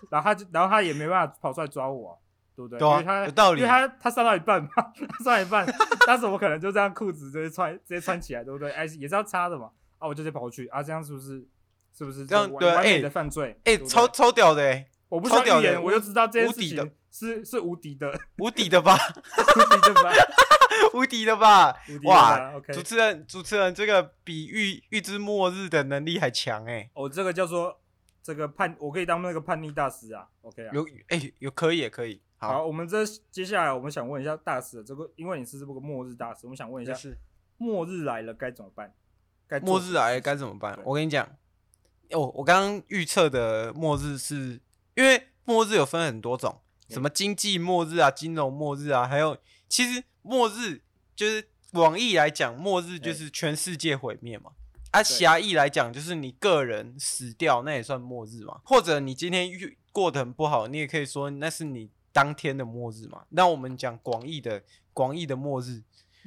[0.08, 2.16] 然后他就，然后他也没办法跑出来抓我、啊，
[2.58, 2.78] 对不对？
[2.78, 5.66] 对啊、因为他有道理，因为他他上到一半嘛，他上到一半，
[6.06, 8.70] 但是我可能就这样裤子直接穿，直接穿起来，对不对？
[8.72, 11.46] 哎，也是要擦的嘛，啊，我就直接跑过去，啊，这样是不是？
[11.96, 12.48] 是不是这样？
[12.60, 18.96] 对，哎，的犯罪，哎，超超屌的，哎，我不知道预言，我就知道这件事情是是无敌的，无敌的吧？
[18.96, 20.12] 无敌的吧？
[20.94, 21.74] 无敌的吧？
[22.04, 26.88] 哇，主持人，主持人，这个比预预知末日的能力还强哎！
[26.94, 27.80] 哦，这个叫做
[28.22, 30.70] 这个叛，我可以当那个叛逆大师啊？OK 啊？
[30.72, 32.22] 有，哎，有可以也可以。
[32.38, 37.18] 好，我们这接下来我们想问一下大师，这个因为你是这个末日大师，我们想问一下，是
[37.56, 38.94] 末日来了该怎么办？
[39.48, 40.78] 该末日来该怎么办？
[40.84, 41.26] 我跟你讲，
[42.10, 44.60] 哦，我刚刚预测的末日是
[44.94, 49.36] 因为末日有分很多种，什么经济末日啊、金融末日啊，还有
[49.68, 50.82] 其实末日
[51.16, 54.52] 就是广义来讲，末日就是全世界毁灭嘛。
[54.92, 58.60] 啊，狭义来讲就是你个人死掉，那也算末日嘛。
[58.64, 63.24] 或者你今天遇过得很不好，你也可以说那是你当天的末日嘛。
[63.28, 65.84] 那我们讲广义的广义的末日，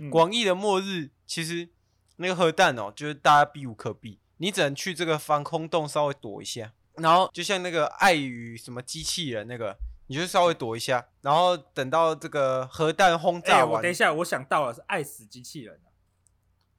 [0.10, 1.68] 广义的末日其实
[2.16, 6.72] 那个核弹哦，就是大家避无可避，你只能去这个防空洞稍微躲一下。
[6.96, 9.76] 然后就像那个爱与什么机器人那个，
[10.08, 13.68] 你就稍微躲一下，然后等到这个核弹轰炸完。
[13.68, 15.78] 欸，我等一下，我想到了是爱死机器人。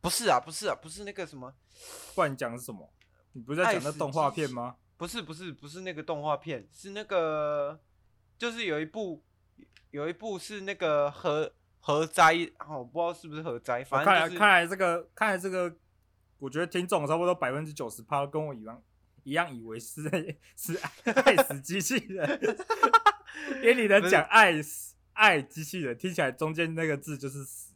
[0.01, 1.55] 不是啊，不是啊，不是那个什么，
[2.15, 2.91] 不然你讲的是什么？
[3.33, 4.77] 你不是在讲那动画片吗？
[4.97, 7.81] 不是，不是，不是那个动画片，是那个，
[8.43, 9.23] 就是有一部，
[9.93, 12.35] 有一部是那个核核灾，
[12.67, 15.73] 我、哦、不知道是不是核灾，反正、就是、看来看来这个看来这个，
[16.41, 18.83] 我觉得听众差不多百分之九十趴跟我一样
[19.23, 20.03] 一样以为是
[20.57, 22.57] 是爱死机器人，
[23.63, 27.71] 因为你的讲爱死爱机器人听起来中间那个字就是死。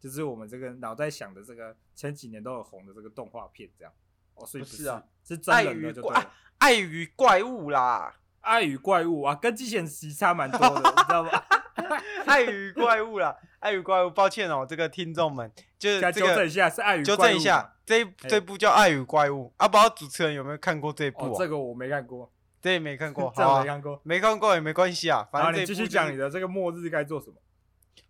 [0.00, 3.92] 就是我们这个脑袋想的这个前几年都有红的这个动画片，这样
[4.36, 8.16] 哦，所以不是，不是啊，是真人的就对了，爱与怪物啦，
[8.48, 11.30] 爱与怪物啊，跟机器人其实差蛮多的， 你知道吗？
[12.26, 21.26] 爱与怪物啦，爱与怪物，抱歉哦，这个听众们，就是这个纠正一下，是爱与怪物，纠正一下，这这部叫爱与怪物啊，不知道主持人有没有看过这部？
[21.26, 22.30] 哦，这个我没看过，
[22.60, 27.34] 这也没看过， 这没看过，没看过也没关系啊，反正你继续讲你的这个末日该做什么。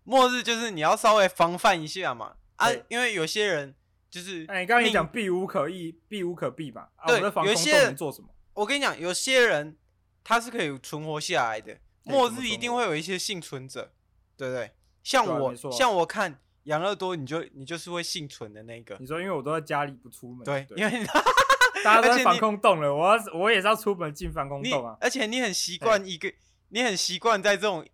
[0.04, 3.74] 末日就是你要稍微防范一下嘛，啊，因为有些人
[4.10, 8.28] 就是，哎，你刚刚你讲避无可避，避无可避嘛，对，有些人做什么？
[8.54, 9.76] 我跟你讲，有些人
[10.22, 13.92] 他是可以存活下来的，末日一定会有一些幸存者，
[14.36, 14.72] 对不对？
[15.02, 18.96] 像我，像我看养乐多，你就你就是会幸存的那个。
[19.00, 21.06] 你说，因为我都在家里不出门，对，因为
[21.84, 26.32] 大家都在防空洞了，我要我也是要出门进防空洞啊，而且你很习惯一个，
[26.68, 27.86] 你很习惯在这种。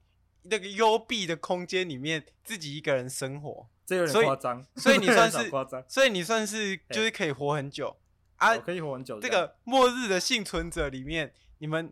[0.46, 4.62] 那个幽闭的空间里面，自己一个人生活，这有点夸张。
[4.76, 7.96] 所以你算是夸张，所以你算是就是可以活很久
[8.36, 9.18] 啊，可以活很久。
[9.18, 11.90] 这个末日的幸存者里面，你们，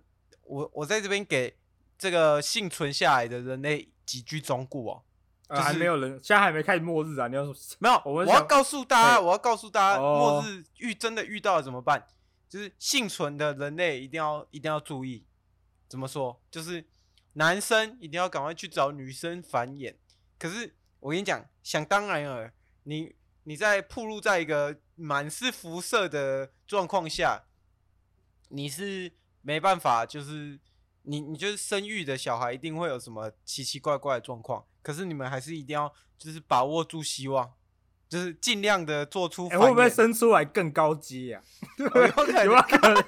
[0.53, 1.57] 我我在这边给
[1.97, 5.03] 这个幸存下来的人类几句忠告哦。
[5.49, 7.29] 还没有人，现在还没开始末日啊！
[7.29, 8.03] 你要说没有？
[8.05, 12.07] 我要告诉大家，我要告诉大家，末日遇真的遇到了怎么办？
[12.49, 15.27] 就是幸存的人类一定要一定要注意，
[15.88, 16.41] 怎么说？
[16.51, 16.85] 就是。
[17.35, 19.95] 男生一定要赶快去找女生繁衍，
[20.38, 27.45] 可是我跟你讲，想当然尔，你你在暴露在一个满是辐射的状况下，
[28.51, 29.11] 你是
[29.42, 30.59] 没办法，就是
[31.02, 37.52] 你你就是生育的小孩一定会有什么奇奇怪怪的状况，可是你们还是一定要就是把握住希望，
[38.09, 41.78] 就是尽量的做出、欸，会不会生出来更高阶呀、啊？
[41.78, 43.05] 有可能，有可能。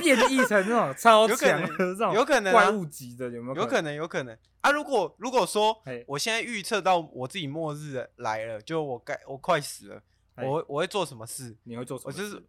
[0.00, 3.56] 变异成那种超强的这种，有可能怪物级的，有没有？
[3.56, 4.70] 有可能，有可能啊！
[4.70, 10.02] 如果如果说，我现在预测到我自己末日来了，就我该我快死了，
[10.36, 11.54] 我我会做什么事？
[11.64, 12.08] 你会做什么？
[12.08, 12.42] 我就是，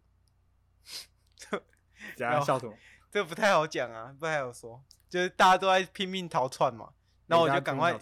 [2.16, 2.72] 讲笑什么？
[3.12, 4.82] 这不太好讲啊，不太好说。
[5.08, 6.88] 就是大家都在拼命逃窜嘛，
[7.26, 7.94] 那我就赶快。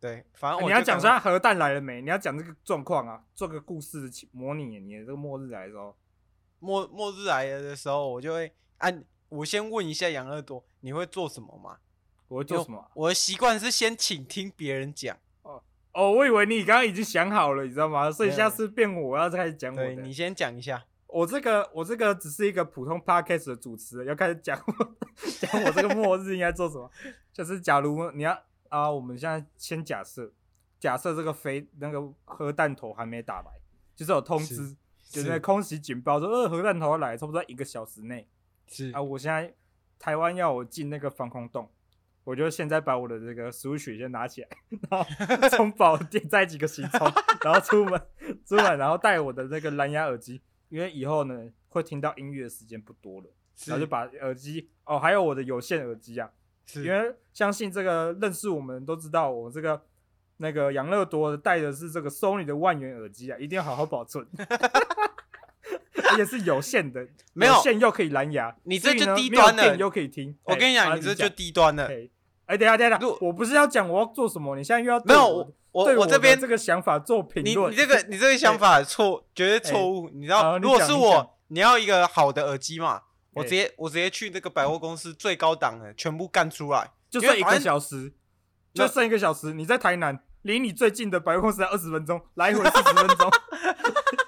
[0.00, 2.00] 对，反正你要讲说核弹来了没？
[2.00, 5.96] 你要讲这个状况啊，做个故事模拟你的这个末日来的时候，
[6.60, 8.54] 末末日来了的时候，我就会。
[8.76, 8.88] 啊，
[9.28, 11.78] 我先问一下杨二多，你会做什么吗？
[12.28, 12.88] 我会做什么？
[12.94, 15.16] 我的习惯是先请听别人讲。
[15.42, 15.60] 哦
[15.92, 18.08] 哦，我以为你刚刚已经想好了，你知道吗？
[18.12, 19.96] 所以下次变我，我要再开始讲我的。
[19.96, 20.84] 对，你先讲一下。
[21.08, 24.58] 我这个我这个只是一个普通 podcast 的主持人，要开始讲
[25.40, 26.90] 讲我这个末日应该做什么。
[27.32, 30.30] 就是假如你要啊，我们现在先假设，
[30.78, 33.50] 假设这个飞那个核弹头还没打来，
[33.96, 34.76] 就是有通知，是
[35.10, 38.28] 就是空袭警报说，呃，核弹头要来，差不多在一个小时内。
[38.66, 39.54] 是啊，我现在
[39.98, 41.70] 台湾要我进那个防空洞，
[42.24, 44.48] 我就现在把我的这个 Switch 先拿起来，
[44.90, 47.10] 然后充饱电，再几个行 充，
[47.42, 47.98] 然后出门
[48.44, 53.26] 出门，然后带我的那个蓝牙耳机，因为以后呢会听到音乐的时间不多了，
[53.66, 56.30] 然后就把耳机哦，还有我的有线耳机啊，
[56.76, 59.82] 因为相信这个认识我们都知道，我这个
[60.38, 64.26] 那个养乐多戴的是这个 Sony 的万元耳机啊，一定要好好保存。
[66.10, 70.36] 而且是有线的，没有线又可以蓝牙，你这就低端了，又可以听。
[70.44, 71.86] 我跟你讲，你这就低端了。
[72.48, 77.70] 哎，等下等下，我不是要讲我要做什么，你现在又要没有我我我这边这个想法做评论。
[77.70, 80.08] 你这个你这个想法错，绝对错误。
[80.16, 83.02] 你知道，如果是我，你要一个好的耳机嘛，
[83.34, 88.14] 我直接我直接去那个百货公司最高档的全部干出来，就剩一个小时，
[88.72, 89.52] 就剩一个小时。
[89.52, 93.30] 你在台南，离你最近的百货公司才二十分钟，来回四十分钟。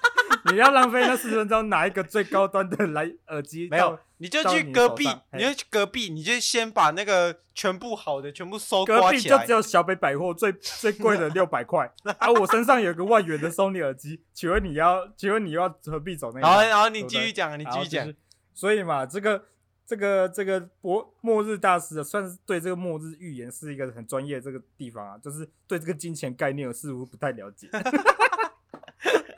[0.51, 3.67] 你要浪费那四十分钟拿一个最高端的来耳机？
[3.69, 9.37] 没有，你就去隔壁，你，你就去隔壁，你就先把那个全部好的全部收隔壁就。
[9.39, 18.13] 只有小北百货最最贵的 六百块，啊，我身上有个万元的 Sony 耳机，请问你要，请问你要何必走那一然后，然后你继续讲，你继续讲。。
[18.53, 19.43] 所以嘛，这个
[19.85, 27.67] 这个这个末末日大师啊，算是对这个末日预言是一个很专业的这个地方啊，就是对这个金钱概念我似乎不太了解。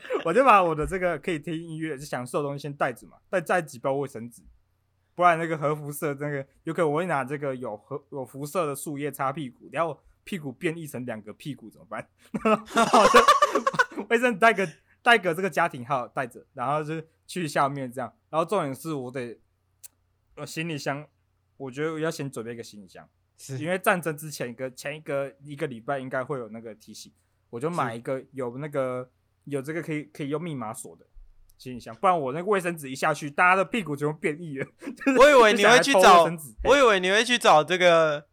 [0.26, 4.42] 我就把我的这个可以听音乐、就享受的东西先带着嘛，带带几包卫生纸，
[5.16, 12.08] 不然那个核辐射那个有可能我会拿这个有核有辐射的树叶擦屁股，然后屁股变异成两个屁股怎么办？
[12.44, 14.68] 然后我就 卫生纸带个
[15.02, 19.40] 带个这个家庭号带着，然后就去下面这样，然后重点是我得
[20.36, 21.08] 呃行李箱，
[21.58, 27.12] 我觉得我要先准备一个行李箱，是因为战争之前一个前一个一个礼拜应该会有那个提醒，
[27.50, 29.10] 我就买一个有那个。
[29.46, 31.06] 有这个可以可以用密码锁的
[31.58, 34.68] 行李箱，不然我那个卫生纸一下去，大家的屁股就会变异了。
[35.18, 36.26] 我以为你会去找，
[36.64, 38.26] 我以为你会去找这个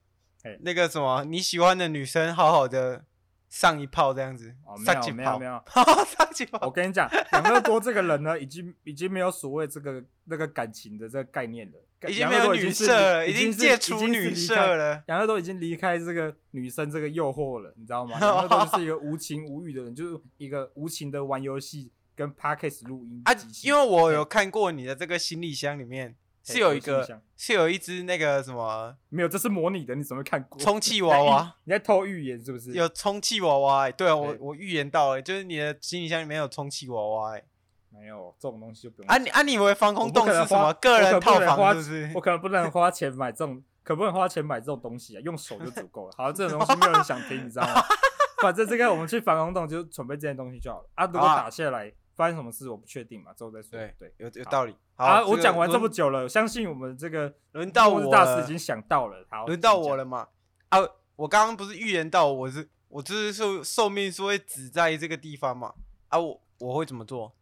[0.42, 3.05] 嘿那个什么你喜欢的女生，好好的
[3.50, 4.54] 上一炮这样子。
[4.64, 5.62] 哦，没有没有没有，
[6.16, 6.58] 上几炮。
[6.62, 15.02] 我跟你讲，养乐多这个人呢，已经已经没有所谓这个那个感情的这个概念了，已经没有女色了，已经戒除女色了。
[15.08, 18.18] 养乐多已经离开这个女生这个诱惑了，你知道吗？
[18.20, 23.32] 养乐多是一个无情无欲的人，就是一个无情的玩游戏跟 Podcast 录音啊。
[23.64, 28.94] 因为我有看过你的这个行李箱里面是有一个，是有一只那个什么？
[29.09, 30.59] 没有，这是模拟的，你怎么会看过？
[30.61, 31.55] 充气娃娃？
[31.64, 32.72] 你在偷预言是不是？
[32.72, 33.92] 有充气娃娃、欸？
[33.92, 37.44] 对啊，我我预言到哎、欸，就是你的行李箱里面有充气娃娃哎、欸。
[37.92, 39.09] 没有这种东西就不用。
[39.11, 42.11] 啊你啊你以为防空洞是什么个人套房是不是？
[42.14, 46.14] 我可能不能花钱买这种，可不能花钱买这种东西啊，用手就足够了。
[46.16, 47.83] 好，这种东西没有人想听，你知道吗？
[48.40, 51.05] 反正这个我们去防空洞就准备这些东西就好了啊。
[51.07, 53.70] 如果打下来发生什么事，我不确定嘛，之后再说。
[53.73, 54.75] 对对，有有道理。
[54.96, 59.27] 好，我讲完这么久了，相信我们这个轮到我大师已经想到了。
[59.31, 60.29] 好，轮到我了嘛？
[60.68, 60.79] 啊，
[61.16, 65.75] 我刚刚不是预言到我是我就是寿寿命是会只在这个地方嘛？
[66.09, 67.35] 啊，我我会怎么做？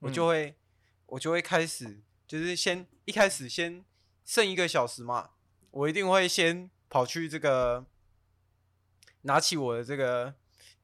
[0.00, 0.56] 我就会。
[1.08, 3.84] 我就会开始，就是先一开始先
[4.24, 5.30] 剩一个小时嘛，
[5.70, 7.86] 我一定会先跑去这个，
[9.20, 10.34] 拿起我的这个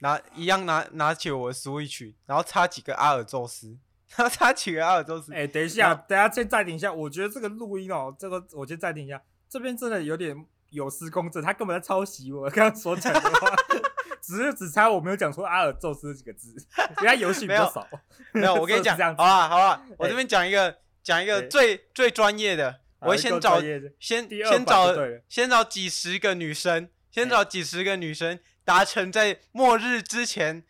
[0.02, 3.78] 拿一样拿拿起我的 Switch，然后插几个阿尔宙斯，
[4.16, 5.30] 然后插几个阿尔宙斯。
[5.34, 10.36] 哎、欸，等一下，等一下先暂停一下，我觉得这个录音哦，这个我先暂停一下，这边真的有点
[10.70, 13.56] 有失公正，他根本在抄袭我刚刚所讲的话，
[14.20, 16.52] 只是只差我没有讲出阿尔宙斯这几个字，
[16.96, 17.86] 人家游戏比较少。
[18.32, 23.60] 没有，我跟你讲， 好啊，好啊，我这边讲一个，讲一个最最专业的，我会先找，
[24.00, 24.92] 先先找，
[25.28, 30.64] 先找几十个女生，先找几十个女生，达成在末日之前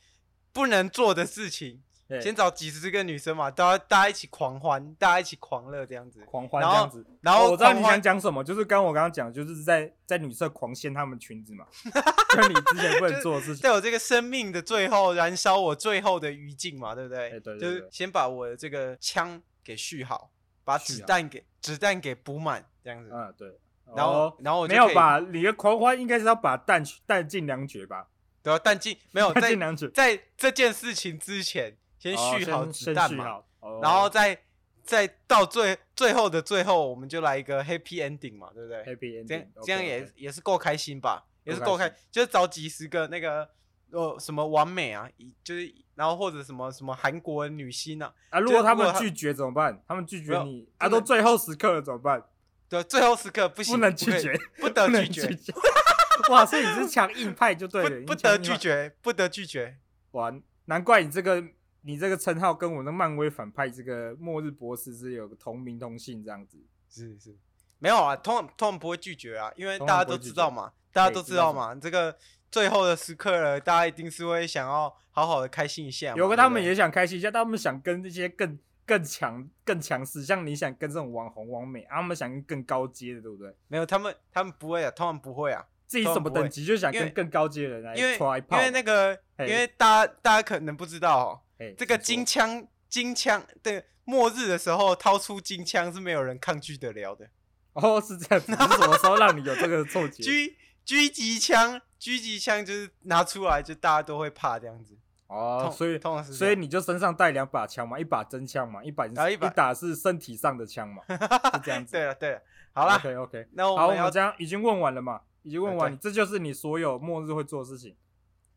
[0.52, 1.80] 不能做的事情，
[2.20, 11.66] 先找几十个女生嘛，大家大家一起狂欢，大家一起狂乐这样子，狂欢这样子，然后我知道你想讲什么，就是刚我刚刚讲，就是在在女厕狂掀她们裙子嘛，
[12.36, 17.30] 就你之前不能做的事情，在 我这个生命的最后燃烧我最后的余烬嘛，对不对？
[17.30, 20.30] 对对，就是先把我的这个枪给续好，
[20.64, 23.10] 把子弹给子弹给补满，这样子。
[23.10, 23.58] 嗯，对。
[23.94, 28.08] 然后然后我没有把你的狂欢应该是要把弹弹尽粮绝吧？
[28.42, 33.42] 对啊，弹尽没有弹尽粮绝，在这件事情之前先续好子弹嘛，
[33.80, 34.36] 然后再
[34.82, 41.24] 再到最最后的最后，我们就来一个 happy ending 嘛，对不对？happy ending，这样这样也也是够开心吧？
[41.44, 43.48] 也是够开，就是找几十个那个
[43.90, 45.08] 呃什么完美啊，
[45.44, 49.80] 就是然后或者什么什么韩国女星啊啊，如果他们拒绝怎么办？
[49.86, 52.24] 他们拒绝你啊，都最后时刻了怎么办？
[52.72, 55.06] 对，最后时刻不行，不能拒绝，不得拒
[55.36, 55.38] 绝。
[56.30, 59.76] 哇，所以你是强硬派就对了，不得拒绝，不得拒绝。
[60.12, 60.32] 哇，
[60.64, 61.44] 难怪你这个
[61.82, 66.56] 你这个称号跟我的漫威反派这个末日博士是有个同名同姓这样子。
[66.88, 67.36] 是是，
[67.78, 72.16] 没有啊，通常通常不会拒绝啊，因为大家都知道嘛，大家都知道嘛，这个
[72.50, 76.14] 最后的时刻了，大家一定是会想要好好的开心一下。
[76.16, 78.58] 有个他们也想开心一下，他们想跟这些更。
[78.86, 83.54] 更强、更强势，像你想跟这种网红、网美，啊、他们想跟更高阶的，对不对？
[83.68, 85.64] 没有，他们他们不会啊，他们不会啊。
[85.86, 91.40] 自己什么等级就想跟更高阶的人来因为因为，那个，因为大家大家可能不知道哦，
[91.76, 97.28] 这个金枪金枪的末日的时候掏出金枪是没有人抗拒得了的。
[97.74, 100.22] 哦，是这样子，是什么时候让你有这个错觉？
[100.24, 100.54] 狙
[100.86, 104.96] 狙击枪，狙击枪就是拿出来就大家都会怕这样子。
[105.32, 111.92] 哦，所以所以你就身上带两把枪嘛，一把真枪嘛，一把一打是身体上的枪嘛， 是这样子。
[111.92, 117.96] 对了对了，好了，OK OK，那我好，我们这样已经问完了嘛，已经问完，这就是你所有末日会做的事情。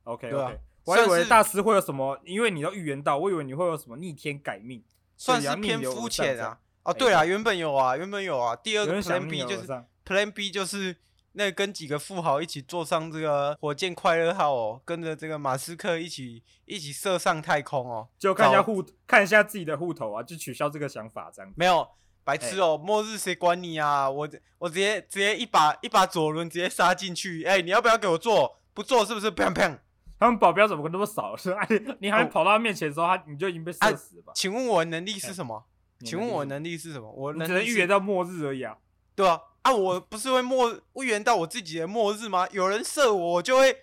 [0.03, 4.84] OK OK，我还以为大师会有什么，因为你要预言到，我以为你会有什么逆天改命，
[5.15, 6.59] 算是偏肤浅啊。
[6.84, 8.55] 哦，对啊，原本有啊，原本有啊。
[8.55, 10.97] 第二个 Plan B 就是 Plan B 就是
[11.36, 21.53] 那跟几个富豪一起坐上这个火箭快乐号哦，跟着这个马斯克一起一起射上太空哦，就看一下户看一下自己的户头啊，就取消这个想法这样。
[21.55, 21.88] 没有。
[22.23, 24.09] 白痴哦、末日谁管你啊？
[24.09, 24.27] 我
[24.57, 27.43] 我直接直接一把一把左轮直接杀进去。
[27.43, 28.57] 哎、欸，你要不要给我做？
[28.73, 29.31] 不做是不是？
[29.31, 29.77] 砰砰！
[30.19, 31.36] 他们保镖怎么那么少？
[31.38, 31.59] 是吧？
[31.99, 34.33] 你还没跑到他面前的时候，他你就已经被射死了吧、啊？
[34.33, 35.65] 请问我的能力是什么？
[35.99, 37.11] 欸、请问我的能力是什么？
[37.11, 38.75] 我只能预言到末日而已啊。
[39.13, 42.47] 对啊，啊，我不是会末预言到我自己的末日吗？
[42.51, 43.76] 有人射我，我就会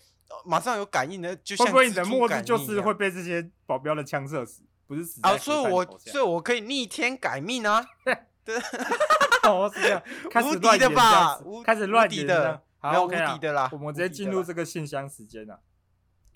[0.44, 4.62] 马上有感应的，就像会不会你的末日就是会被这些保镖的枪射死？
[4.86, 5.36] 不是死啊？
[5.36, 7.84] 所以我所以我可以逆天改命啊。
[8.44, 8.54] 对，
[9.42, 15.58] 哦，是这样， 开始乱演吧，开始乱演的，好，无敌的啦，我们直接进入这个信箱时间了。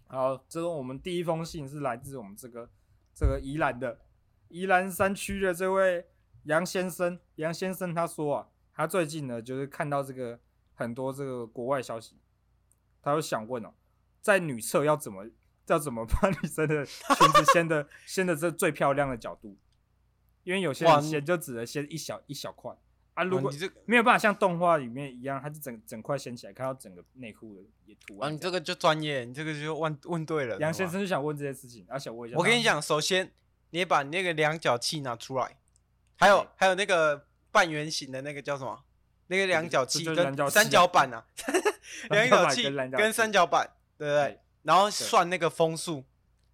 [0.08, 2.68] 好，这是我们第一封信，是来自我们这个
[3.14, 4.00] 这个宜兰的
[4.48, 6.06] 宜兰山区的这位
[6.44, 7.20] 杨先生。
[7.36, 10.38] 杨先生他说啊，他最近呢就是看到这个
[10.74, 12.16] 很多这个国外消息，
[13.02, 13.72] 他就想问哦，
[14.20, 15.26] 在女厕要怎么
[15.66, 19.56] 要怎么把女生的裙子掀的掀的这最漂亮的角度？
[20.44, 22.72] 因为有些人掀就只能掀一小一小块
[23.14, 23.50] 啊，如果
[23.86, 28.30] 没有办法像动画里面一样，它就整整块掀起来，看到整个内裤的也图案。
[28.30, 30.58] 啊，你这个就专业，你这个就问问对了。
[30.58, 32.38] 杨先生就想问这些事情，啊，想问一下。
[32.38, 33.32] 我跟你讲，首先
[33.70, 35.58] 你把那个量角器拿出来，
[36.16, 37.26] 还有还有那个
[37.56, 38.84] 半圆形的那个叫什么？
[39.28, 41.24] 那个量角器跟三角板啊，
[42.10, 44.40] 量角器跟三角板，对不对？
[44.64, 46.04] 然后算那个风速，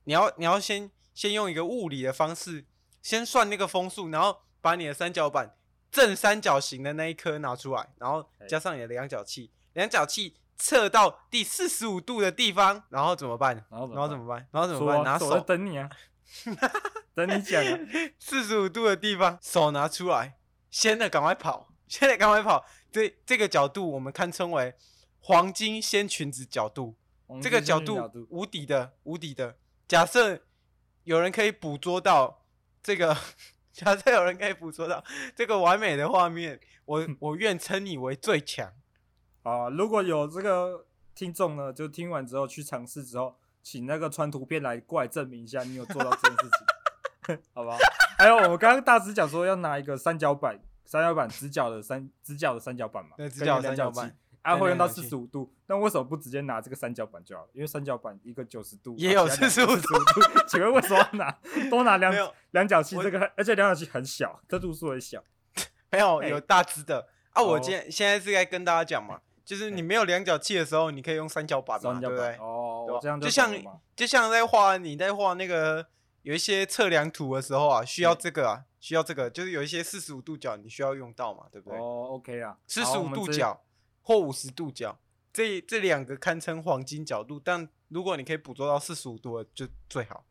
[0.04, 2.64] 你要你要先先用一个物理的方式。
[3.02, 5.56] 先算那个风速，然后把你的三角板
[5.90, 13.56] 正三角形的那一颗拿出来，然后加上你的量角器，量角器测到第四十五度的地方，然后怎么办？
[13.68, 14.46] 然后怎么办？
[14.52, 15.02] 然后怎么办？
[15.02, 15.90] 拿手等你啊，
[17.12, 17.78] 等你讲啊。
[18.20, 20.36] 四十五度的地方，手拿出来，
[20.72, 22.66] 先的赶快跑， 先的赶快跑。
[22.90, 24.74] 这这个角度我们堪称为
[25.20, 26.96] 黄金掀裙子角度，
[27.40, 29.56] 这个角度无敌的，无敌的。
[29.86, 30.42] 假设
[31.04, 32.40] 有人可以捕捉到。
[32.84, 33.16] 这个
[33.72, 35.04] 假设有人可以捕捉到
[35.36, 38.72] 这个完美的画面，我我愿称你为最强
[39.44, 39.68] 啊！
[39.68, 46.66] 如果有这个听众呢，就听完之后去尝试之后，请那个传图片来过来证明一下你有做到这件事情，
[47.54, 47.78] 好不好？
[48.18, 54.16] 还有我们刚刚大师讲说要拿一个三角板，三角板直角的三直角的三角板嘛，对，直角三角板。
[54.42, 57.48] 啊，会用到四十五度，那为什么不直接拿这个三角板就好了？
[57.52, 60.00] 因为三角板一个九十度也有四十五度，
[60.50, 61.38] 请问为什么要拿
[61.70, 62.12] 多拿两
[62.50, 62.96] 两角器？
[63.00, 65.22] 这个而且两角器很小，这度数很小，
[65.92, 67.40] 没有有大只的啊！
[67.40, 72.34] 我今天现在是在跟大家讲嘛，就是你没有两角器的时候，你可以用三角板嘛，对不对？
[72.38, 73.54] 哦，这样就像
[73.94, 75.86] 就像在画你在画那个
[76.22, 81.78] 有一些测量图的时候啊，需要这个啊，需要这个，就是有一些四十五度角你需要用到嘛，对不对？
[81.78, 83.62] 哦，OK 啊，四十五度角。
[84.04, 84.98] 或五十度角，
[85.32, 90.26] 这这两个堪称黄金角度，但如果你可以捕捉到四十五度的，就最好。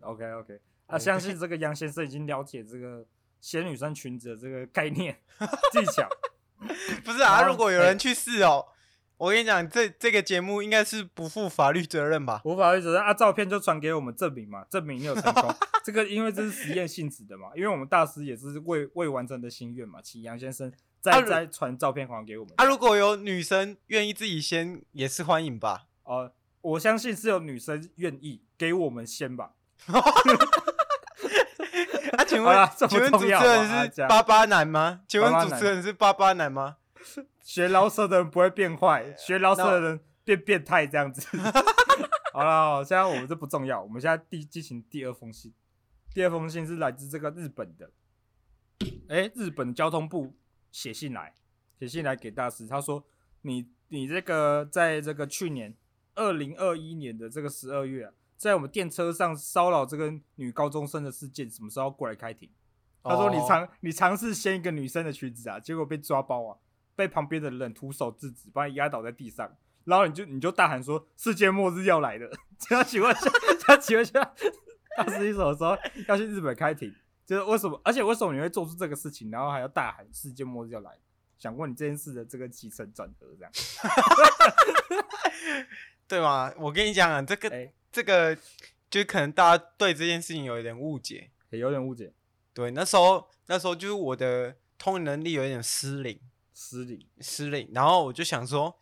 [0.00, 3.06] OK OK，啊，相信这个杨先生已经了解这个
[3.40, 5.18] 仙女生裙子的这个概念
[5.72, 6.06] 技巧。
[7.02, 8.68] 不是啊，如果有人去试哦，
[9.16, 12.40] 我跟你讲，这这个节目应该是不负法律责任吧？
[12.44, 15.54] 无法律责任啊，照片就传给我们证明嘛，证明你有成功。
[15.84, 20.72] 这个因为这是实验性质的嘛，因为我们大师也是未未完成的心愿嘛，请杨先生。
[21.00, 22.54] 再再传照片还给我们。
[22.56, 25.84] 啊，如果有女生愿意自己先，也是欢迎吧？
[26.04, 29.50] 哦，我相信是有女生愿意给我们先吧。
[32.16, 35.02] 啊，请问，请问主持人是巴巴男吗？
[35.06, 36.76] 请问主持人是巴巴男吗？
[37.42, 41.26] 学饶舌的人不会变坏，学饶舌的人变变态这样子。
[42.32, 45.52] 好了，现在我们这不重要，我们现在第进行第二封信。
[46.12, 47.90] 第二封信是来自这个日本的，
[49.08, 50.34] 哎，日本交通部。
[50.72, 51.32] 写信来，
[51.78, 52.66] 写信来给大师。
[52.66, 53.04] 他说
[53.42, 55.72] 你：“你你这个在这个去年
[56.16, 62.50] 二零二一年的这个十二月啊，在我们电车上骚扰这个女高中生的事件，什么时候过来开庭？”
[63.04, 66.58] 他说你：“你尝你尝试掀一个女生的裙子啊，结果被抓包啊，
[66.96, 72.30] 被旁边的人徒手制止，把你压倒在地上，然后你就你就大喊说世界末日要来了。
[72.58, 73.30] 这样请问下，
[73.66, 74.34] 这样请问下，
[74.96, 75.76] 大师你什么时候
[76.08, 76.94] 要去日本开庭？”
[77.26, 77.80] 就是为什么？
[77.82, 80.90] 而且为什么你会做出这个事情，然后还要大喊“世界末日要来”？
[81.38, 83.52] 想问你这件事的这个起承转合，这样，
[86.06, 86.52] 对吗？
[86.58, 88.38] 我跟你讲啊，这个、欸、这个，
[88.88, 92.12] 就可能大家对这件事情有一点误解，有点误解。
[92.54, 96.18] 对，那时候那时候就是我的通灵能力有一点失灵，
[96.54, 97.68] 失灵，失灵。
[97.74, 98.78] 然后我就想说，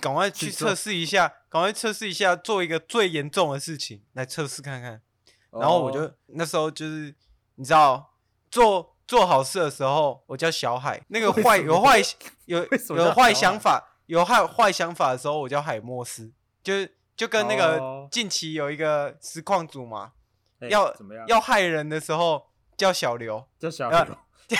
[0.00, 5.02] 赶赶快去测试一下，赶快测试一下，做一个最严重的事情来测试看看。
[5.50, 7.14] 然后我就、哦、那时候就是
[7.56, 8.14] 你知道
[8.50, 12.00] 做做好事的时候，我叫小海；那个坏有坏
[12.46, 12.64] 有
[12.96, 16.32] 有坏想法有坏坏想法的时候，我叫海莫斯。
[16.62, 20.12] 就是就跟那个近期有一个实况组嘛，
[20.60, 22.46] 哦、要怎么样要害人的时候
[22.76, 23.98] 叫小刘，叫小刘。
[23.98, 24.18] 呃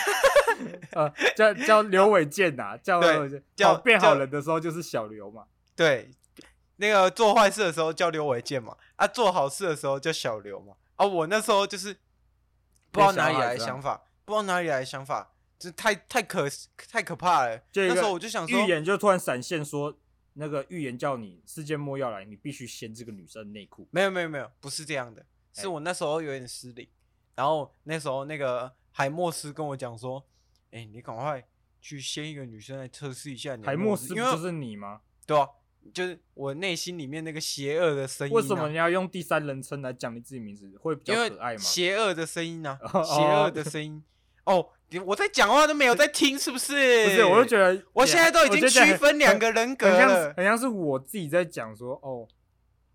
[0.92, 3.00] 呃，叫叫刘伟健呐，叫
[3.54, 5.44] 叫变好人的时候就是小刘嘛。
[5.74, 6.10] 对，
[6.76, 10.74] 那个做坏事的时候叫刘伟健嘛，啊，做好事的时候叫小刘嘛。
[10.96, 11.92] 啊，我那时候就是
[12.90, 16.48] 不知道哪里来的想法，不知道哪里来的想法，这太太可
[16.90, 17.60] 太可怕了。
[17.74, 19.94] 那时候我就想说，预言就突然闪现说，
[20.34, 23.86] 那个预言叫你世界末要来，你必须掀这个女生内裤。
[23.90, 26.88] 没有没有没有，不是这样的，是我那时候有点失礼，
[27.34, 30.24] 然后那时候那个海默斯跟我讲说。
[30.76, 31.42] 哎、欸，你赶快
[31.80, 33.64] 去先一个女生来测试一下你。
[33.64, 35.00] 海默斯不就是你吗？
[35.26, 35.48] 对啊，
[35.94, 38.36] 就是我内心里面那个邪恶的声音、啊。
[38.36, 40.70] 为什么你要用第三人称来讲你自己名字？
[40.78, 41.58] 会比较可爱吗？
[41.58, 43.02] 邪恶的声音呢、啊？
[43.02, 44.04] 邪恶的声音。
[44.44, 44.68] 哦，
[45.06, 46.74] 我在讲话都没有在听，是不是？
[47.06, 52.28] 不是，我就觉得我现在都已经区分两个人格了很，很像，很像是我自己在讲说，哦，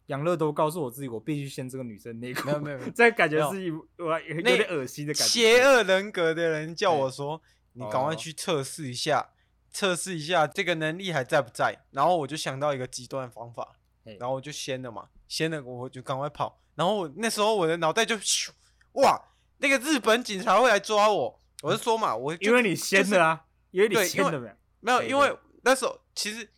[0.05, 2.45] 杨乐都告诉我自己，我必须掀这个女生内裤。
[2.45, 5.27] 没有没有， 这感觉是我有点恶心的感觉。
[5.27, 7.41] 邪恶人格的人叫我说。
[7.73, 9.29] 你赶快去测试一下，
[9.71, 10.19] 测试、oh.
[10.19, 11.85] 一下这个能力还在不在？
[11.91, 13.75] 然后我就想到一个极端的方法
[14.19, 16.59] 然后我就掀了嘛，掀了我就赶快跑。
[16.75, 18.49] 然后那时候我的脑袋就咻，
[18.93, 19.21] 哇，
[19.57, 21.39] 那个日本警察会来抓我。
[21.61, 24.51] 我是说嘛，我因为你掀了啊，因为你掀了没？
[24.79, 26.49] 没有，因为那时候其实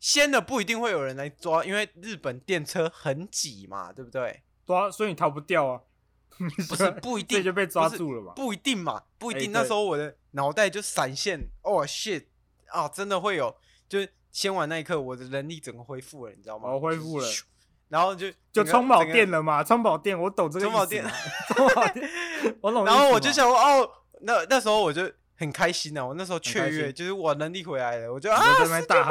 [0.00, 4.42] 掀了不一定会有人来抓，因为日本电车很挤嘛，对不对？
[4.64, 5.82] 抓，所以你逃不掉啊。
[6.68, 8.32] 不是不一定就被抓住了嘛？
[8.34, 9.50] 不一定嘛，不一定。
[9.52, 12.24] 那时候我的脑袋就闪现，哦、oh, shit
[12.68, 13.54] 啊，真的会有，
[13.88, 16.70] 就是掀完那一刻，我的能力整个恢复了，你知道吗？
[16.70, 17.28] 我恢复了，
[17.88, 21.04] 然后就就充饱电了嘛，充饱电，我懂这个充饱电，
[21.56, 22.08] 充饱电，
[22.60, 22.84] 我懂。
[22.84, 29.02] 然后我就想说，哦，那那时候我就很开心呢，我那时候雀跃，就是我能力回来了，我就啊，世界末日要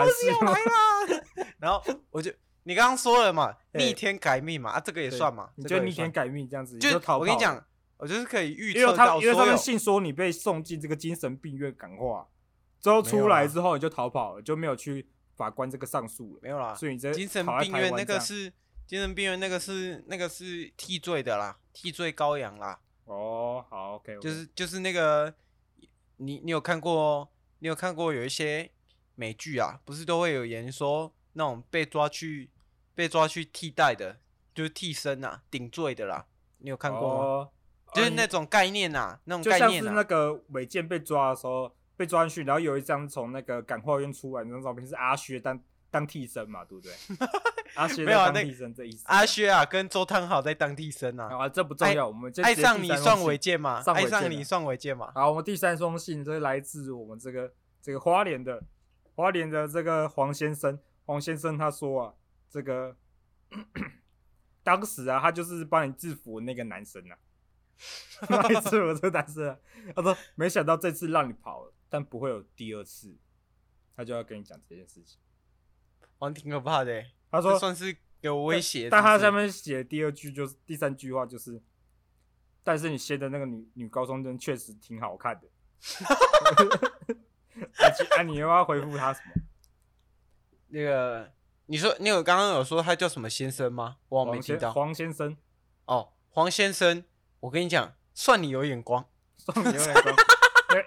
[0.54, 1.24] 来了，
[1.60, 2.32] 然后我就。
[2.68, 5.50] 你刚刚说了嘛，逆天改命嘛，啊，这个也算嘛？
[5.56, 6.90] 你就逆天改命这样子，就。
[7.18, 7.66] 我跟你讲，
[7.96, 9.22] 我就是可以预测到。
[9.22, 12.28] 因为他们信说你被送进这个精神病院感化，
[12.82, 15.08] 之后出来之后你就逃跑了，就没有去
[15.38, 16.40] 法官这个上诉了。
[16.44, 18.52] 没有啦，所以你这精神病院那个是
[18.86, 22.78] 精神病院那个是那个是替罪的啦，替罪羔羊啦。
[23.06, 25.34] 哦，好，OK，就是就是那个，
[26.18, 27.30] 你你有看过？
[27.60, 28.70] 你有看过有一些
[29.16, 32.50] 美剧啊，不是都会有人说那种被抓去。
[32.98, 34.18] 被抓去替代的，
[34.56, 36.26] 就是替身呐，顶罪的啦。
[36.58, 37.24] 你有看过吗？
[37.24, 37.50] 哦、
[37.94, 39.68] 就是那种概念呐、啊，那种概念、啊。
[39.70, 46.92] 就像是那个违建被抓的时候，被抓进去，然后有一张从那个感化院出来那张照片，是阿薛当当替身嘛，对不对？
[47.76, 49.04] 阿薛 没有当替身这意思。
[49.06, 51.30] 阿薛啊，跟周汤好在当替身啊。
[51.38, 53.84] 啊，这不重要，我们爱上你算违建嘛？
[53.94, 55.12] 爱上你算违建嘛？
[55.14, 58.64] 好，我们第三封信，这是来自我们这个这个花莲的
[59.14, 62.14] 花莲的这个黄先生，黄先生他说啊。
[62.50, 62.96] 这个
[64.64, 67.18] 当时啊，他就是帮你制服那个男生啊，
[68.28, 69.58] 帮你制服这个男生啊。
[69.96, 73.18] 他说：“没想到这次让你跑了，但不会有第二次。”
[73.96, 75.20] 他就要跟你讲这件事情。
[76.20, 77.04] 我挺可怕的。
[77.32, 81.62] 他说：“算是有威胁。”但他下面写的第二句就是第三句话就是
[82.64, 85.48] ：“但是你写的那个女女高中生确实挺好看的。
[88.18, 89.42] ”啊，你又要回复他什么？
[90.68, 91.37] 那个。
[91.68, 93.98] 你说你有刚刚有说他叫什么先生吗？
[94.10, 94.72] 我没听到。
[94.72, 95.36] 黄先生。
[95.86, 97.04] 哦，黄先生，
[97.42, 99.06] 我跟你讲，算你有眼光，
[99.38, 100.16] 算你有眼光。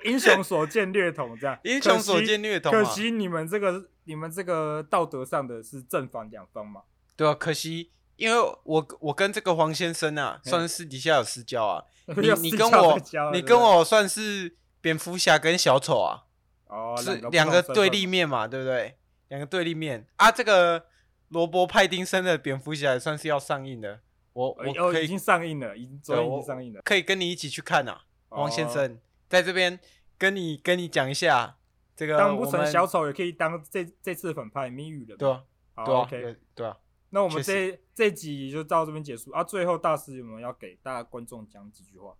[0.04, 1.58] 英雄所见略同，这样。
[1.64, 2.72] 英雄所见略同。
[2.72, 6.82] 可惜你们这个你们这个道德上的是正反两方嘛？
[7.16, 11.84] 对啊，可惜，因为我我跟这个黄先生啊，算是私底下有私交啊。
[12.16, 12.98] 你你跟我
[13.32, 16.24] 你跟我算是蝙蝠侠跟小丑啊？
[16.68, 18.96] 哦，是两个对立面嘛，对不对？
[19.30, 20.30] 两个对立面啊！
[20.30, 20.86] 这个
[21.28, 24.00] 罗伯·派丁森的蝙蝠侠也算是要上映的，
[24.32, 29.78] 我我可以、哦、已经上映了，已经昨天已经上映了，可以跟你一起去看呐、啊，王先生，哦、在这边
[30.18, 31.56] 跟你跟你讲一下
[31.94, 32.18] 这个。
[32.18, 36.76] 当不成小丑也可以当这这次反派谜语的，对啊，好对啊，OK，对啊。
[37.10, 39.44] 那我们这这集就到这边结束啊！
[39.44, 42.16] 最后大师有没有要给大家观众讲几句话？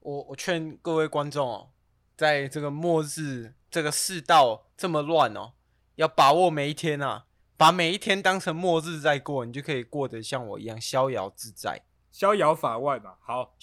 [0.00, 1.70] 我我劝各位观众哦，
[2.16, 5.52] 在这个末日这个世道这么乱哦。
[6.00, 7.26] 要把握每一天啊，
[7.58, 13.16] 把每一天当成末日在过，你就可以过得像我一样逍遥自在、逍遥法外嘛。
[13.20, 13.54] 好，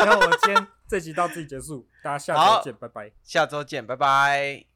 [0.00, 3.12] 那我们今天这集到这里结束，大家下周见，拜拜。
[3.22, 4.69] 下周见，拜拜。